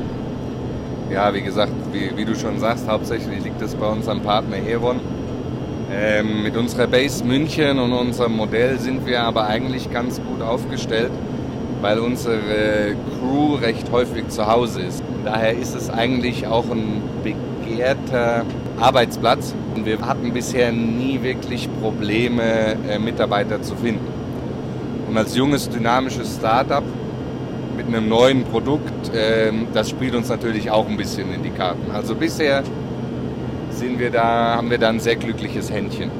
Ja, 1.11 1.33
wie 1.33 1.41
gesagt, 1.41 1.73
wie, 1.91 2.15
wie 2.15 2.23
du 2.23 2.35
schon 2.35 2.59
sagst, 2.59 2.87
hauptsächlich 2.87 3.43
liegt 3.43 3.61
es 3.61 3.75
bei 3.75 3.87
uns 3.87 4.07
am 4.07 4.21
Partner 4.21 4.55
Heron. 4.55 5.01
Ähm, 5.93 6.43
mit 6.43 6.55
unserer 6.55 6.87
Base 6.87 7.21
München 7.25 7.77
und 7.77 7.91
unserem 7.91 8.37
Modell 8.37 8.79
sind 8.79 9.05
wir 9.05 9.21
aber 9.21 9.47
eigentlich 9.47 9.91
ganz 9.91 10.21
gut 10.21 10.41
aufgestellt, 10.41 11.11
weil 11.81 11.99
unsere 11.99 12.95
Crew 13.19 13.55
recht 13.55 13.91
häufig 13.91 14.29
zu 14.29 14.47
Hause 14.47 14.81
ist. 14.81 15.03
Daher 15.25 15.57
ist 15.57 15.75
es 15.75 15.89
eigentlich 15.89 16.47
auch 16.47 16.65
ein 16.69 17.01
begehrter 17.23 18.45
Arbeitsplatz. 18.79 19.53
Und 19.75 19.85
wir 19.85 19.99
hatten 20.01 20.33
bisher 20.33 20.71
nie 20.71 21.21
wirklich 21.23 21.69
Probleme, 21.81 22.77
äh, 22.89 22.99
Mitarbeiter 22.99 23.61
zu 23.61 23.75
finden. 23.75 24.07
Und 25.07 25.17
als 25.17 25.35
junges, 25.35 25.69
dynamisches 25.69 26.35
Startup 26.35 26.83
mit 27.75 27.87
einem 27.87 28.07
neuen 28.07 28.43
Produkt, 28.43 29.13
äh, 29.13 29.51
das 29.73 29.89
spielt 29.89 30.15
uns 30.15 30.29
natürlich 30.29 30.69
auch 30.69 30.87
ein 30.87 30.97
bisschen 30.97 31.33
in 31.33 31.43
die 31.43 31.49
Karten. 31.49 31.91
Also 31.91 32.15
bisher 32.15 32.63
sind 33.71 33.99
wir 33.99 34.11
da, 34.11 34.55
haben 34.57 34.69
wir 34.69 34.77
da 34.77 34.89
ein 34.89 34.99
sehr 34.99 35.15
glückliches 35.15 35.71
Händchen. 35.71 36.11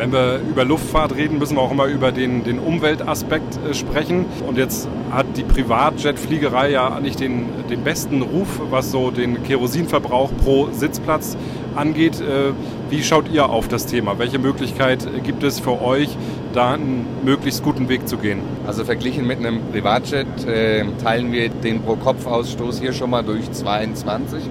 Wenn 0.00 0.12
wir 0.12 0.40
über 0.48 0.64
Luftfahrt 0.64 1.14
reden, 1.14 1.38
müssen 1.38 1.56
wir 1.56 1.60
auch 1.60 1.72
immer 1.72 1.84
über 1.84 2.10
den, 2.10 2.42
den 2.42 2.58
Umweltaspekt 2.58 3.58
äh, 3.68 3.74
sprechen. 3.74 4.24
Und 4.46 4.56
jetzt 4.56 4.88
hat 5.10 5.26
die 5.36 5.42
Privatjetfliegerei 5.42 6.70
ja 6.70 7.00
nicht 7.00 7.20
den, 7.20 7.50
den 7.68 7.84
besten 7.84 8.22
Ruf, 8.22 8.62
was 8.70 8.90
so 8.90 9.10
den 9.10 9.42
Kerosinverbrauch 9.42 10.30
pro 10.42 10.70
Sitzplatz 10.72 11.36
angeht. 11.76 12.18
Äh, 12.18 12.52
wie 12.88 13.02
schaut 13.02 13.30
ihr 13.30 13.50
auf 13.50 13.68
das 13.68 13.84
Thema? 13.84 14.18
Welche 14.18 14.38
Möglichkeit 14.38 15.06
gibt 15.22 15.42
es 15.42 15.60
für 15.60 15.82
euch, 15.82 16.16
da 16.54 16.72
einen 16.72 17.04
möglichst 17.22 17.62
guten 17.62 17.90
Weg 17.90 18.08
zu 18.08 18.16
gehen? 18.16 18.40
Also 18.66 18.86
verglichen 18.86 19.26
mit 19.26 19.36
einem 19.36 19.60
Privatjet 19.70 20.46
äh, 20.46 20.86
teilen 21.04 21.30
wir 21.30 21.50
den 21.50 21.82
Pro-Kopf-Ausstoß 21.82 22.80
hier 22.80 22.94
schon 22.94 23.10
mal 23.10 23.22
durch 23.22 23.52
22. 23.52 24.44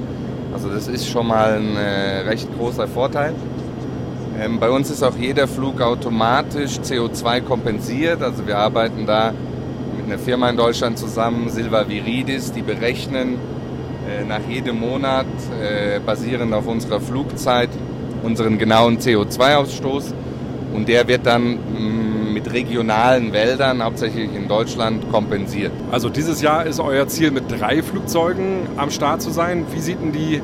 Also 0.54 0.69
das 0.69 0.88
ist 0.88 1.08
schon 1.08 1.26
mal 1.26 1.58
ein 1.58 1.76
recht 2.28 2.47
großer 2.56 2.88
Vorteil. 2.88 3.34
Ähm, 4.39 4.60
bei 4.60 4.69
uns 4.69 4.89
ist 4.89 5.04
auch 5.04 5.17
jeder 5.17 5.47
Flug 5.47 5.82
automatisch 5.82 6.80
CO2 6.80 7.41
kompensiert. 7.41 8.21
Also 8.21 8.47
wir 8.47 8.58
arbeiten 8.58 9.06
da 9.06 9.34
mit 9.97 10.06
einer 10.06 10.17
Firma 10.17 10.49
in 10.49 10.56
Deutschland 10.56 10.97
zusammen, 10.97 11.49
Silva 11.49 11.88
Viridis, 11.89 12.54
die 12.54 12.62
berechnen 12.62 13.36
äh, 14.08 14.23
nach 14.23 14.41
jedem 14.47 14.80
Monat, 14.80 15.25
äh, 15.62 15.99
basierend 15.99 16.54
auf 16.54 16.67
unserer 16.67 17.02
Flugzeit, 17.02 17.69
unseren 18.23 18.58
genauen 18.58 18.99
CO2-Ausstoß. 18.99 20.13
Und 20.73 20.88
der 20.88 21.08
wird 21.08 21.25
dann 21.25 21.56
mh, 21.56 22.32
mit 22.32 22.54
regionalen 22.54 23.34
Wäldern, 23.34 23.84
hauptsächlich 23.84 24.34
in 24.34 24.47
Deutschland, 24.47 25.12
kompensiert. 25.12 25.73
Also 25.91 26.08
dieses 26.08 26.41
Jahr 26.41 26.65
ist 26.65 26.80
euer 26.80 27.08
Ziel, 27.08 27.32
mit 27.32 27.52
drei 27.52 27.84
Flugzeugen 27.84 28.67
am 28.78 28.89
Start 28.89 29.21
zu 29.21 29.32
sein. 29.32 29.65
Wie 29.73 29.80
sieht 29.80 29.99
denn 30.02 30.13
die 30.13 30.41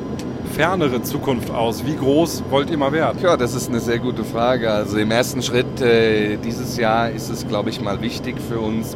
fernere 0.55 1.01
Zukunft 1.01 1.51
aus? 1.51 1.85
Wie 1.85 1.97
groß 1.97 2.45
wollt 2.49 2.69
ihr 2.69 2.77
mal 2.77 2.93
werden? 2.93 3.19
Ja, 3.21 3.35
das 3.35 3.53
ist 3.53 3.67
eine 3.67 3.81
sehr 3.81 3.99
gute 3.99 4.23
Frage. 4.23 4.71
Also 4.71 4.97
im 4.97 5.11
ersten 5.11 5.41
Schritt 5.41 5.81
äh, 5.81 6.37
dieses 6.37 6.77
Jahr 6.77 7.09
ist 7.09 7.29
es, 7.29 7.45
glaube 7.45 7.69
ich, 7.69 7.81
mal 7.81 8.01
wichtig 8.01 8.37
für 8.39 8.59
uns, 8.59 8.95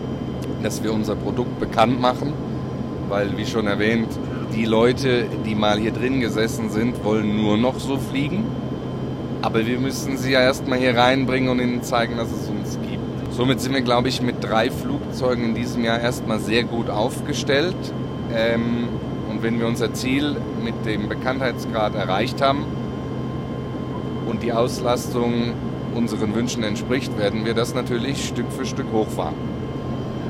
dass 0.63 0.81
wir 0.83 0.93
unser 0.93 1.17
Produkt 1.17 1.59
bekannt 1.59 1.99
machen. 1.99 2.31
Weil, 3.09 3.37
wie 3.37 3.45
schon 3.45 3.67
erwähnt, 3.67 4.07
die 4.55 4.63
Leute, 4.63 5.25
die 5.45 5.53
mal 5.53 5.77
hier 5.77 5.91
drin 5.91 6.21
gesessen 6.21 6.69
sind, 6.69 7.03
wollen 7.03 7.35
nur 7.35 7.57
noch 7.57 7.77
so 7.77 7.97
fliegen. 7.97 8.45
Aber 9.41 9.65
wir 9.65 9.79
müssen 9.79 10.17
sie 10.17 10.31
ja 10.31 10.39
erstmal 10.39 10.79
hier 10.79 10.95
reinbringen 10.95 11.49
und 11.49 11.59
ihnen 11.59 11.83
zeigen, 11.83 12.15
dass 12.15 12.29
es 12.31 12.47
uns 12.47 12.79
gibt. 12.89 13.33
Somit 13.33 13.59
sind 13.59 13.73
wir, 13.73 13.81
glaube 13.81 14.07
ich, 14.07 14.21
mit 14.21 14.41
drei 14.41 14.71
Flugzeugen 14.71 15.43
in 15.43 15.55
diesem 15.55 15.83
Jahr 15.83 15.99
erstmal 15.99 16.39
sehr 16.39 16.63
gut 16.63 16.89
aufgestellt. 16.89 17.75
Ähm, 18.33 18.87
und 19.39 19.43
wenn 19.43 19.59
wir 19.59 19.67
unser 19.67 19.93
Ziel 19.93 20.35
mit 20.61 20.85
dem 20.85 21.07
Bekanntheitsgrad 21.07 21.95
erreicht 21.95 22.41
haben 22.41 22.65
und 24.27 24.43
die 24.43 24.51
Auslastung 24.51 25.53
unseren 25.95 26.35
Wünschen 26.35 26.63
entspricht, 26.63 27.17
werden 27.17 27.45
wir 27.45 27.53
das 27.53 27.73
natürlich 27.73 28.27
Stück 28.27 28.51
für 28.51 28.65
Stück 28.65 28.87
hochfahren. 28.91 29.35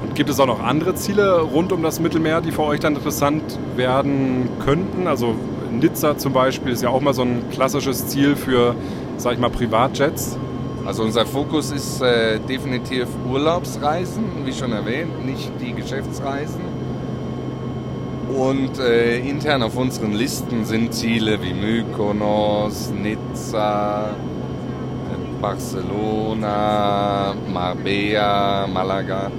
Und 0.04 0.14
gibt 0.14 0.30
es 0.30 0.40
auch 0.40 0.46
noch 0.46 0.62
andere 0.62 0.94
Ziele 0.94 1.42
rund 1.42 1.72
um 1.72 1.82
das 1.82 2.00
Mittelmeer, 2.00 2.42
die 2.42 2.52
für 2.52 2.64
euch 2.64 2.82
dann 2.82 2.96
interessant 2.96 3.42
werden 3.76 4.48
könnten? 4.64 5.08
Also 5.08 5.34
Nizza 5.72 6.18
zum 6.18 6.34
Beispiel 6.34 6.72
ist 6.72 6.84
ja 6.84 6.90
auch 6.90 7.02
mal 7.02 7.16
so 7.16 7.24
ein 7.24 7.50
klassisches 7.52 8.08
Ziel 8.08 8.36
für, 8.36 8.76
sag 9.18 9.34
ich 9.34 9.40
mal, 9.40 9.50
Privatjets. 9.50 10.38
Also 10.86 11.04
unser 11.04 11.26
Fokus 11.26 11.72
ist 11.72 12.02
äh, 12.02 12.40
definitiv 12.40 13.08
Urlaubsreisen, 13.28 14.24
wie 14.46 14.54
schon 14.54 14.72
erwähnt, 14.72 15.26
nicht 15.26 15.52
die 15.60 15.74
Geschäftsreisen. 15.74 16.69
Und 18.36 18.80
äh, 18.80 19.18
intern 19.20 19.64
auf 19.64 19.76
unseren 19.76 20.14
Listen 20.14 20.64
sind 20.66 20.94
Ziele 20.94 21.42
wie 21.42 21.54
Mykonos, 21.54 22.92
Nizza, 22.92 24.16
Barcelona, 25.42 27.34
Marbella, 27.52 28.68
Malaga. 28.68 29.32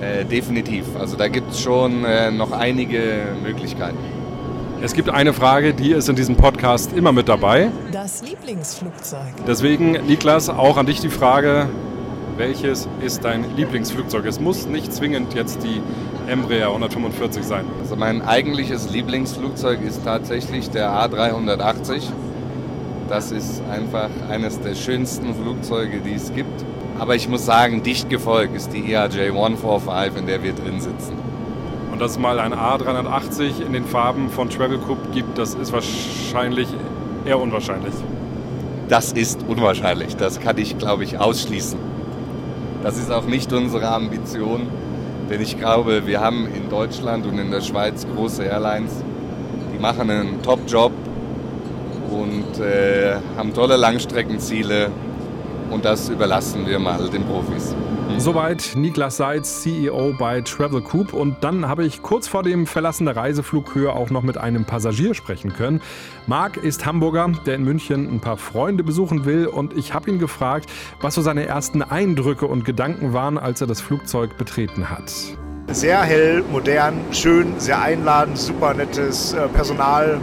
Äh, 0.00 0.24
definitiv. 0.24 0.84
Also 0.98 1.16
da 1.16 1.28
gibt 1.28 1.52
es 1.52 1.60
schon 1.60 2.04
äh, 2.04 2.30
noch 2.30 2.52
einige 2.52 3.34
Möglichkeiten. 3.42 3.98
Es 4.80 4.92
gibt 4.92 5.10
eine 5.10 5.32
Frage, 5.32 5.74
die 5.74 5.90
ist 5.90 6.08
in 6.08 6.14
diesem 6.14 6.36
Podcast 6.36 6.92
immer 6.92 7.10
mit 7.10 7.28
dabei. 7.28 7.70
Das 7.90 8.22
Lieblingsflugzeug. 8.22 9.34
Deswegen, 9.46 9.92
Niklas, 10.06 10.48
auch 10.48 10.76
an 10.76 10.86
dich 10.86 11.00
die 11.00 11.08
Frage, 11.08 11.68
welches 12.36 12.88
ist 13.04 13.24
dein 13.24 13.56
Lieblingsflugzeug? 13.56 14.24
Es 14.26 14.38
muss 14.38 14.66
nicht 14.66 14.92
zwingend 14.92 15.34
jetzt 15.34 15.64
die 15.64 15.82
Embraer 16.28 16.68
145 16.68 17.42
sein. 17.42 17.64
Also 17.80 17.96
mein 17.96 18.20
eigentliches 18.20 18.90
Lieblingsflugzeug 18.90 19.80
ist 19.82 20.04
tatsächlich 20.04 20.68
der 20.70 20.90
A380. 20.90 22.02
Das 23.08 23.32
ist 23.32 23.62
einfach 23.70 24.10
eines 24.28 24.60
der 24.60 24.74
schönsten 24.74 25.34
Flugzeuge, 25.34 26.00
die 26.00 26.12
es 26.12 26.34
gibt. 26.34 26.64
Aber 26.98 27.14
ich 27.16 27.28
muss 27.28 27.46
sagen, 27.46 27.82
dicht 27.82 28.10
gefolgt 28.10 28.54
ist 28.54 28.74
die 28.74 28.92
ERJ 28.92 29.28
145, 29.28 30.18
in 30.18 30.26
der 30.26 30.42
wir 30.42 30.52
drin 30.52 30.80
sitzen. 30.80 31.14
Und 31.90 32.00
dass 32.00 32.12
es 32.12 32.18
mal 32.18 32.38
ein 32.38 32.52
A380 32.52 33.64
in 33.64 33.72
den 33.72 33.86
Farben 33.86 34.28
von 34.28 34.50
Travel 34.50 34.78
Coop 34.78 35.12
gibt, 35.14 35.38
das 35.38 35.54
ist 35.54 35.72
wahrscheinlich 35.72 36.68
eher 37.24 37.40
unwahrscheinlich. 37.40 37.94
Das 38.88 39.12
ist 39.12 39.44
unwahrscheinlich. 39.48 40.16
Das 40.16 40.40
kann 40.40 40.58
ich, 40.58 40.76
glaube 40.76 41.04
ich, 41.04 41.18
ausschließen. 41.18 41.78
Das 42.82 42.98
ist 42.98 43.10
auch 43.10 43.24
nicht 43.24 43.52
unsere 43.52 43.88
Ambition. 43.88 44.68
Denn 45.30 45.42
ich 45.42 45.58
glaube, 45.58 46.06
wir 46.06 46.20
haben 46.20 46.46
in 46.54 46.70
Deutschland 46.70 47.26
und 47.26 47.38
in 47.38 47.50
der 47.50 47.60
Schweiz 47.60 48.06
große 48.14 48.44
Airlines, 48.44 48.92
die 49.74 49.78
machen 49.78 50.10
einen 50.10 50.42
Top-Job 50.42 50.92
und 52.10 52.60
äh, 52.60 53.16
haben 53.36 53.52
tolle 53.52 53.76
Langstreckenziele 53.76 54.90
und 55.70 55.84
das 55.84 56.08
überlassen 56.08 56.66
wir 56.66 56.78
mal 56.78 57.08
den 57.10 57.24
Profis. 57.24 57.74
Soweit 58.16 58.72
Niklas 58.74 59.18
Seitz, 59.18 59.62
CEO 59.62 60.14
bei 60.18 60.40
Travel 60.40 60.80
Coop. 60.80 61.12
Und 61.12 61.44
dann 61.44 61.68
habe 61.68 61.84
ich 61.84 62.02
kurz 62.02 62.26
vor 62.26 62.42
dem 62.42 62.66
Verlassen 62.66 63.04
der 63.04 63.14
Reiseflughöhe 63.14 63.92
auch 63.92 64.10
noch 64.10 64.22
mit 64.22 64.38
einem 64.38 64.64
Passagier 64.64 65.14
sprechen 65.14 65.52
können. 65.52 65.80
Marc 66.26 66.56
ist 66.56 66.86
Hamburger, 66.86 67.30
der 67.46 67.54
in 67.54 67.64
München 67.64 68.12
ein 68.12 68.20
paar 68.20 68.36
Freunde 68.36 68.82
besuchen 68.82 69.24
will. 69.24 69.46
Und 69.46 69.76
ich 69.76 69.94
habe 69.94 70.10
ihn 70.10 70.18
gefragt, 70.18 70.68
was 71.00 71.14
so 71.14 71.22
seine 71.22 71.46
ersten 71.46 71.82
Eindrücke 71.82 72.46
und 72.46 72.64
Gedanken 72.64 73.12
waren, 73.12 73.38
als 73.38 73.60
er 73.60 73.66
das 73.66 73.80
Flugzeug 73.80 74.36
betreten 74.36 74.90
hat. 74.90 75.12
Sehr 75.70 76.00
hell, 76.00 76.42
modern, 76.50 76.94
schön, 77.12 77.60
sehr 77.60 77.80
einladend, 77.80 78.38
super 78.38 78.72
nettes 78.74 79.34
äh, 79.34 79.46
Personal. 79.48 80.18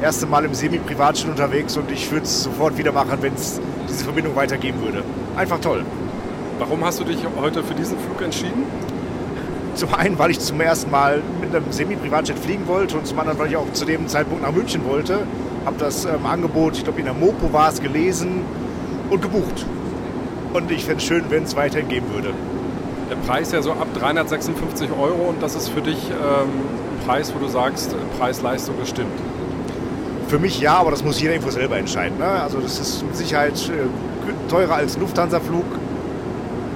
Erste 0.00 0.26
Mal 0.26 0.44
im 0.44 0.54
Semi-Privatjet 0.54 1.28
unterwegs 1.28 1.76
und 1.76 1.90
ich 1.90 2.10
würde 2.12 2.24
es 2.24 2.44
sofort 2.44 2.78
wieder 2.78 2.92
machen, 2.92 3.18
wenn 3.20 3.34
es 3.34 3.60
diese 3.88 4.04
Verbindung 4.04 4.36
weitergeben 4.36 4.80
würde. 4.80 5.02
Einfach 5.36 5.60
toll. 5.60 5.84
Warum 6.58 6.84
hast 6.84 6.98
du 6.98 7.04
dich 7.04 7.18
heute 7.40 7.62
für 7.62 7.74
diesen 7.74 7.96
Flug 8.00 8.20
entschieden? 8.20 8.64
Zum 9.76 9.94
einen, 9.94 10.18
weil 10.18 10.32
ich 10.32 10.40
zum 10.40 10.60
ersten 10.60 10.90
Mal 10.90 11.22
mit 11.40 11.54
einem 11.54 11.70
Semi-Privatjet 11.70 12.36
fliegen 12.36 12.66
wollte 12.66 12.98
und 12.98 13.06
zum 13.06 13.16
anderen, 13.20 13.38
weil 13.38 13.46
ich 13.46 13.56
auch 13.56 13.72
zu 13.72 13.84
dem 13.84 14.08
Zeitpunkt 14.08 14.42
nach 14.42 14.50
München 14.50 14.84
wollte. 14.84 15.20
Habe 15.64 15.76
das 15.78 16.04
ähm, 16.04 16.26
Angebot, 16.26 16.76
ich 16.76 16.82
glaube 16.82 16.98
in 16.98 17.04
der 17.04 17.14
Mopo 17.14 17.52
war 17.52 17.68
es, 17.68 17.80
gelesen 17.80 18.42
und 19.08 19.22
gebucht. 19.22 19.66
Und 20.52 20.68
ich 20.72 20.84
fände 20.84 20.98
es 20.98 21.04
schön, 21.04 21.26
wenn 21.28 21.44
es 21.44 21.54
weiterhin 21.54 21.86
geben 21.86 22.06
würde. 22.12 22.34
Der 23.08 23.14
Preis 23.14 23.52
ja 23.52 23.62
so 23.62 23.70
ab 23.70 23.86
356 23.96 24.90
Euro 24.90 25.28
und 25.28 25.40
das 25.40 25.54
ist 25.54 25.68
für 25.68 25.80
dich 25.80 26.10
ähm, 26.10 26.18
ein 26.18 27.06
Preis, 27.06 27.32
wo 27.32 27.38
du 27.38 27.46
sagst, 27.46 27.94
Preis-Leistung 28.18 28.76
bestimmt. 28.80 29.12
Für 30.26 30.40
mich 30.40 30.60
ja, 30.60 30.74
aber 30.78 30.90
das 30.90 31.04
muss 31.04 31.20
jeder 31.20 31.34
irgendwo 31.34 31.52
selber 31.52 31.78
entscheiden. 31.78 32.18
Ne? 32.18 32.26
Also 32.26 32.58
das 32.58 32.80
ist 32.80 33.04
mit 33.06 33.14
Sicherheit 33.14 33.54
äh, 33.68 34.50
teurer 34.50 34.74
als 34.74 34.98
Lufthansa-Flug 34.98 35.64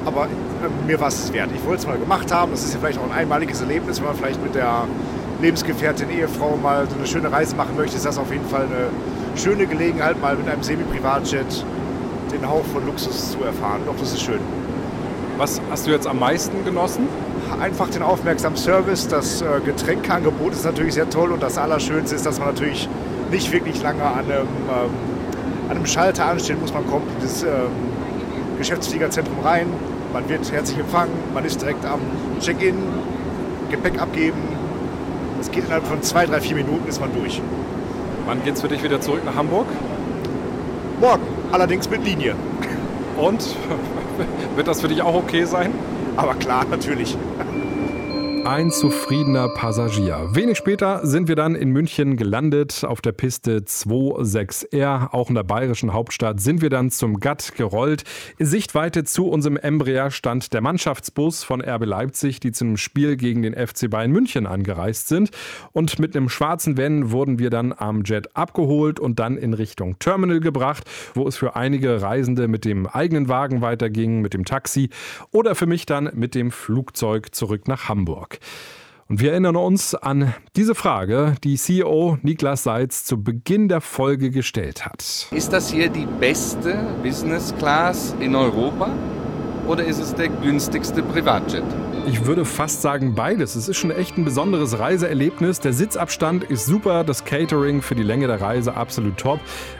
aber 0.04 0.24
äh, 0.24 0.86
mir 0.86 1.00
war 1.00 1.08
es 1.08 1.32
wert. 1.32 1.50
Ich 1.54 1.64
wollte 1.64 1.80
es 1.82 1.86
mal 1.86 1.98
gemacht 1.98 2.32
haben. 2.32 2.52
Das 2.52 2.64
ist 2.64 2.74
ja 2.74 2.80
vielleicht 2.80 2.98
auch 2.98 3.04
ein 3.04 3.12
einmaliges 3.12 3.60
Erlebnis, 3.60 3.98
wenn 3.98 4.06
man 4.06 4.16
vielleicht 4.16 4.42
mit 4.42 4.54
der 4.54 4.86
Lebensgefährtin, 5.40 6.10
Ehefrau 6.10 6.56
mal 6.56 6.86
so 6.88 6.96
eine 6.96 7.06
schöne 7.06 7.32
Reise 7.32 7.56
machen 7.56 7.76
möchte. 7.76 7.96
Ist 7.96 8.06
das 8.06 8.18
auf 8.18 8.32
jeden 8.32 8.46
Fall 8.46 8.66
eine 8.66 9.38
schöne 9.38 9.66
Gelegenheit, 9.66 10.20
mal 10.20 10.36
mit 10.36 10.48
einem 10.48 10.62
Semi-Privatjet 10.62 11.64
den 12.32 12.48
Hauch 12.48 12.64
von 12.72 12.86
Luxus 12.86 13.32
zu 13.32 13.42
erfahren. 13.44 13.82
Doch, 13.86 13.94
das 13.98 14.12
ist 14.12 14.22
schön. 14.22 14.40
Was 15.36 15.60
hast 15.70 15.86
du 15.86 15.90
jetzt 15.90 16.06
am 16.06 16.18
meisten 16.18 16.64
genossen? 16.64 17.08
Einfach 17.60 17.88
den 17.88 18.02
aufmerksamen 18.02 18.56
Service. 18.56 19.08
Das 19.08 19.42
äh, 19.42 19.60
Getränkeangebot 19.64 20.52
ist 20.52 20.64
natürlich 20.64 20.94
sehr 20.94 21.10
toll 21.10 21.32
und 21.32 21.42
das 21.42 21.58
Allerschönste 21.58 22.16
ist, 22.16 22.24
dass 22.24 22.38
man 22.38 22.48
natürlich 22.48 22.88
nicht 23.30 23.52
wirklich 23.52 23.82
lange 23.82 24.02
an 24.02 24.24
einem, 24.24 24.46
ähm, 24.68 24.90
an 25.68 25.76
einem 25.76 25.86
Schalter 25.86 26.26
anstehen 26.26 26.60
muss. 26.60 26.72
Man 26.72 26.86
kommt 26.86 27.06
in 27.16 27.22
das 27.22 27.42
ähm, 27.42 27.50
Geschäftsfliegerzentrum 28.58 29.40
rein, 29.40 29.66
man 30.12 30.28
wird 30.28 30.50
herzlich 30.52 30.78
empfangen, 30.78 31.12
man 31.32 31.44
ist 31.44 31.60
direkt 31.60 31.84
am 31.84 32.00
Check-in, 32.40 32.76
Gepäck 33.70 34.00
abgeben. 34.00 34.38
Es 35.40 35.50
geht 35.50 35.64
innerhalb 35.64 35.86
von 35.86 36.02
zwei, 36.02 36.26
drei, 36.26 36.40
vier 36.40 36.56
Minuten 36.56 36.86
ist 36.86 37.00
man 37.00 37.12
durch. 37.14 37.40
Wann 38.26 38.44
geht 38.44 38.54
es 38.54 38.60
für 38.60 38.68
dich 38.68 38.82
wieder 38.82 39.00
zurück 39.00 39.24
nach 39.24 39.34
Hamburg? 39.34 39.66
Morgen, 41.00 41.22
allerdings 41.50 41.88
mit 41.90 42.04
Linie. 42.04 42.36
Und 43.16 43.56
wird 44.56 44.68
das 44.68 44.80
für 44.80 44.88
dich 44.88 45.02
auch 45.02 45.14
okay 45.14 45.44
sein? 45.44 45.72
Aber 46.16 46.34
klar, 46.34 46.66
natürlich 46.70 47.16
ein 48.44 48.72
zufriedener 48.72 49.48
Passagier. 49.50 50.28
Wenig 50.32 50.58
später 50.58 51.06
sind 51.06 51.28
wir 51.28 51.36
dann 51.36 51.54
in 51.54 51.70
München 51.70 52.16
gelandet 52.16 52.82
auf 52.84 53.00
der 53.00 53.12
Piste 53.12 53.58
26R. 53.58 55.12
Auch 55.12 55.28
in 55.28 55.36
der 55.36 55.44
bayerischen 55.44 55.92
Hauptstadt 55.92 56.40
sind 56.40 56.60
wir 56.60 56.68
dann 56.68 56.90
zum 56.90 57.20
Gatt 57.20 57.54
gerollt. 57.56 58.02
In 58.38 58.46
Sichtweite 58.46 59.04
zu 59.04 59.28
unserem 59.28 59.56
Embraer 59.56 60.10
stand 60.10 60.52
der 60.52 60.60
Mannschaftsbus 60.60 61.44
von 61.44 61.60
RB 61.60 61.84
Leipzig, 61.84 62.40
die 62.40 62.50
zum 62.50 62.76
Spiel 62.76 63.16
gegen 63.16 63.42
den 63.42 63.54
FC 63.54 63.88
Bayern 63.88 64.10
München 64.10 64.46
angereist 64.46 65.06
sind. 65.06 65.30
Und 65.70 66.00
mit 66.00 66.16
einem 66.16 66.28
schwarzen 66.28 66.76
Van 66.76 67.12
wurden 67.12 67.38
wir 67.38 67.50
dann 67.50 67.72
am 67.72 68.02
Jet 68.02 68.34
abgeholt 68.34 68.98
und 68.98 69.20
dann 69.20 69.36
in 69.36 69.54
Richtung 69.54 70.00
Terminal 70.00 70.40
gebracht, 70.40 70.84
wo 71.14 71.28
es 71.28 71.36
für 71.36 71.54
einige 71.54 72.02
Reisende 72.02 72.48
mit 72.48 72.64
dem 72.64 72.88
eigenen 72.88 73.28
Wagen 73.28 73.60
weiterging, 73.60 74.20
mit 74.20 74.34
dem 74.34 74.44
Taxi 74.44 74.90
oder 75.30 75.54
für 75.54 75.66
mich 75.66 75.86
dann 75.86 76.10
mit 76.14 76.34
dem 76.34 76.50
Flugzeug 76.50 77.34
zurück 77.34 77.68
nach 77.68 77.88
Hamburg. 77.88 78.31
Hamburg. 78.32 78.38
Und 79.08 79.20
wir 79.20 79.32
erinnern 79.32 79.56
uns 79.56 79.94
an 79.94 80.34
diese 80.56 80.74
Frage, 80.74 81.34
die 81.44 81.56
CEO 81.56 82.16
Niklas 82.22 82.62
Seitz 82.62 83.04
zu 83.04 83.22
Beginn 83.22 83.68
der 83.68 83.82
Folge 83.82 84.30
gestellt 84.30 84.86
hat. 84.86 85.28
Ist 85.30 85.52
das 85.52 85.70
hier 85.70 85.90
die 85.90 86.06
beste 86.06 86.74
Business 87.02 87.54
Class 87.58 88.14
in 88.20 88.34
Europa 88.34 88.88
oder 89.66 89.84
ist 89.84 89.98
es 89.98 90.14
der 90.14 90.28
günstigste 90.28 91.02
Privatjet? 91.02 91.64
Ich 92.04 92.26
würde 92.26 92.44
fast 92.44 92.82
sagen 92.82 93.14
beides. 93.14 93.54
Es 93.54 93.68
ist 93.68 93.76
schon 93.76 93.92
echt 93.92 94.18
ein 94.18 94.24
besonderes 94.24 94.78
Reiseerlebnis. 94.78 95.60
Der 95.60 95.72
Sitzabstand 95.72 96.42
ist 96.44 96.66
super, 96.66 97.04
das 97.04 97.24
Catering 97.24 97.80
für 97.80 97.94
die 97.94 98.02
Länge 98.02 98.26
der 98.26 98.40
Reise 98.40 98.74
absolut 98.74 99.16
top. 99.18 99.38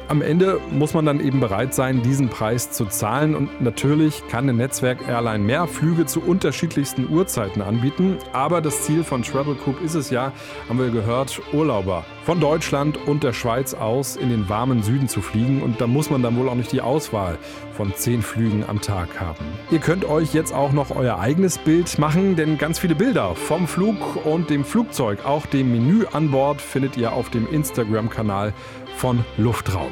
Am 0.08 0.22
Ende 0.22 0.60
muss 0.70 0.94
man 0.94 1.04
dann 1.04 1.18
eben 1.18 1.40
bereit 1.40 1.74
sein, 1.74 2.02
diesen 2.02 2.28
Preis 2.28 2.70
zu 2.70 2.86
zahlen. 2.86 3.34
Und 3.34 3.60
natürlich 3.60 4.22
kann 4.28 4.48
eine 4.48 4.54
Netzwerk-Airline 4.54 5.42
mehr 5.42 5.66
Flüge 5.66 6.06
zu 6.06 6.20
unterschiedlichsten 6.20 7.08
Uhrzeiten 7.08 7.60
anbieten. 7.60 8.18
Aber 8.32 8.60
das 8.60 8.82
Ziel 8.82 9.02
von 9.02 9.22
Travel 9.22 9.56
Coop 9.56 9.82
ist 9.82 9.94
es 9.94 10.10
ja, 10.10 10.32
haben 10.68 10.78
wir 10.78 10.90
gehört, 10.90 11.40
Urlauber 11.52 12.04
von 12.24 12.40
Deutschland 12.40 12.98
und 13.06 13.22
der 13.22 13.32
Schweiz 13.32 13.74
aus 13.74 14.16
in 14.16 14.30
den 14.30 14.48
warmen 14.48 14.82
Süden 14.82 15.08
zu 15.08 15.20
fliegen. 15.22 15.62
Und 15.62 15.80
da 15.80 15.86
muss 15.86 16.10
man 16.10 16.22
dann 16.22 16.36
wohl 16.36 16.48
auch 16.48 16.54
nicht 16.54 16.72
die 16.72 16.80
Auswahl 16.80 17.38
von 17.76 17.94
zehn 17.94 18.22
Flügen 18.22 18.64
am 18.66 18.80
Tag 18.80 19.20
haben. 19.20 19.44
Ihr 19.70 19.78
könnt 19.78 20.04
euch 20.04 20.34
jetzt 20.34 20.52
auch 20.52 20.72
noch 20.72 20.94
euer 20.94 21.18
eigenes 21.18 21.58
Bild 21.58 21.98
machen 21.98 22.36
denn 22.36 22.58
ganz 22.58 22.78
viele 22.78 22.94
Bilder 22.94 23.34
vom 23.34 23.66
Flug 23.66 24.24
und 24.24 24.50
dem 24.50 24.64
Flugzeug, 24.64 25.24
auch 25.24 25.46
dem 25.46 25.72
Menü 25.72 26.04
an 26.12 26.30
Bord, 26.30 26.60
findet 26.60 26.96
ihr 26.96 27.12
auf 27.12 27.30
dem 27.30 27.48
Instagram-Kanal 27.48 28.52
von 28.96 29.24
Luftraum. 29.36 29.90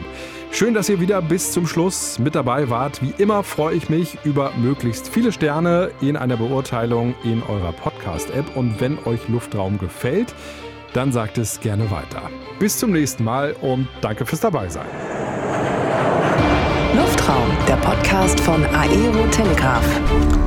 Schön, 0.52 0.74
dass 0.74 0.88
ihr 0.88 1.00
wieder 1.00 1.22
bis 1.22 1.52
zum 1.52 1.66
Schluss 1.66 2.18
mit 2.18 2.34
dabei 2.34 2.70
wart. 2.70 3.02
Wie 3.02 3.14
immer 3.22 3.44
freue 3.44 3.76
ich 3.76 3.88
mich 3.88 4.18
über 4.24 4.52
möglichst 4.56 5.08
viele 5.08 5.32
Sterne 5.32 5.92
in 6.00 6.16
einer 6.16 6.36
Beurteilung 6.36 7.14
in 7.22 7.42
eurer 7.44 7.72
Podcast-App. 7.72 8.56
Und 8.56 8.80
wenn 8.80 8.98
euch 9.04 9.28
Luftraum 9.28 9.78
gefällt, 9.78 10.34
dann 10.92 11.12
sagt 11.12 11.38
es 11.38 11.60
gerne 11.60 11.90
weiter. 11.90 12.22
Bis 12.58 12.78
zum 12.78 12.92
nächsten 12.92 13.24
Mal 13.24 13.54
und 13.60 13.88
danke 14.00 14.26
fürs 14.26 14.40
Dabeisein. 14.40 14.86
Luftraum, 16.94 17.48
der 17.68 17.76
Podcast 17.76 18.40
von 18.40 18.64
Aero 18.66 19.26
Telegraph. 19.30 20.39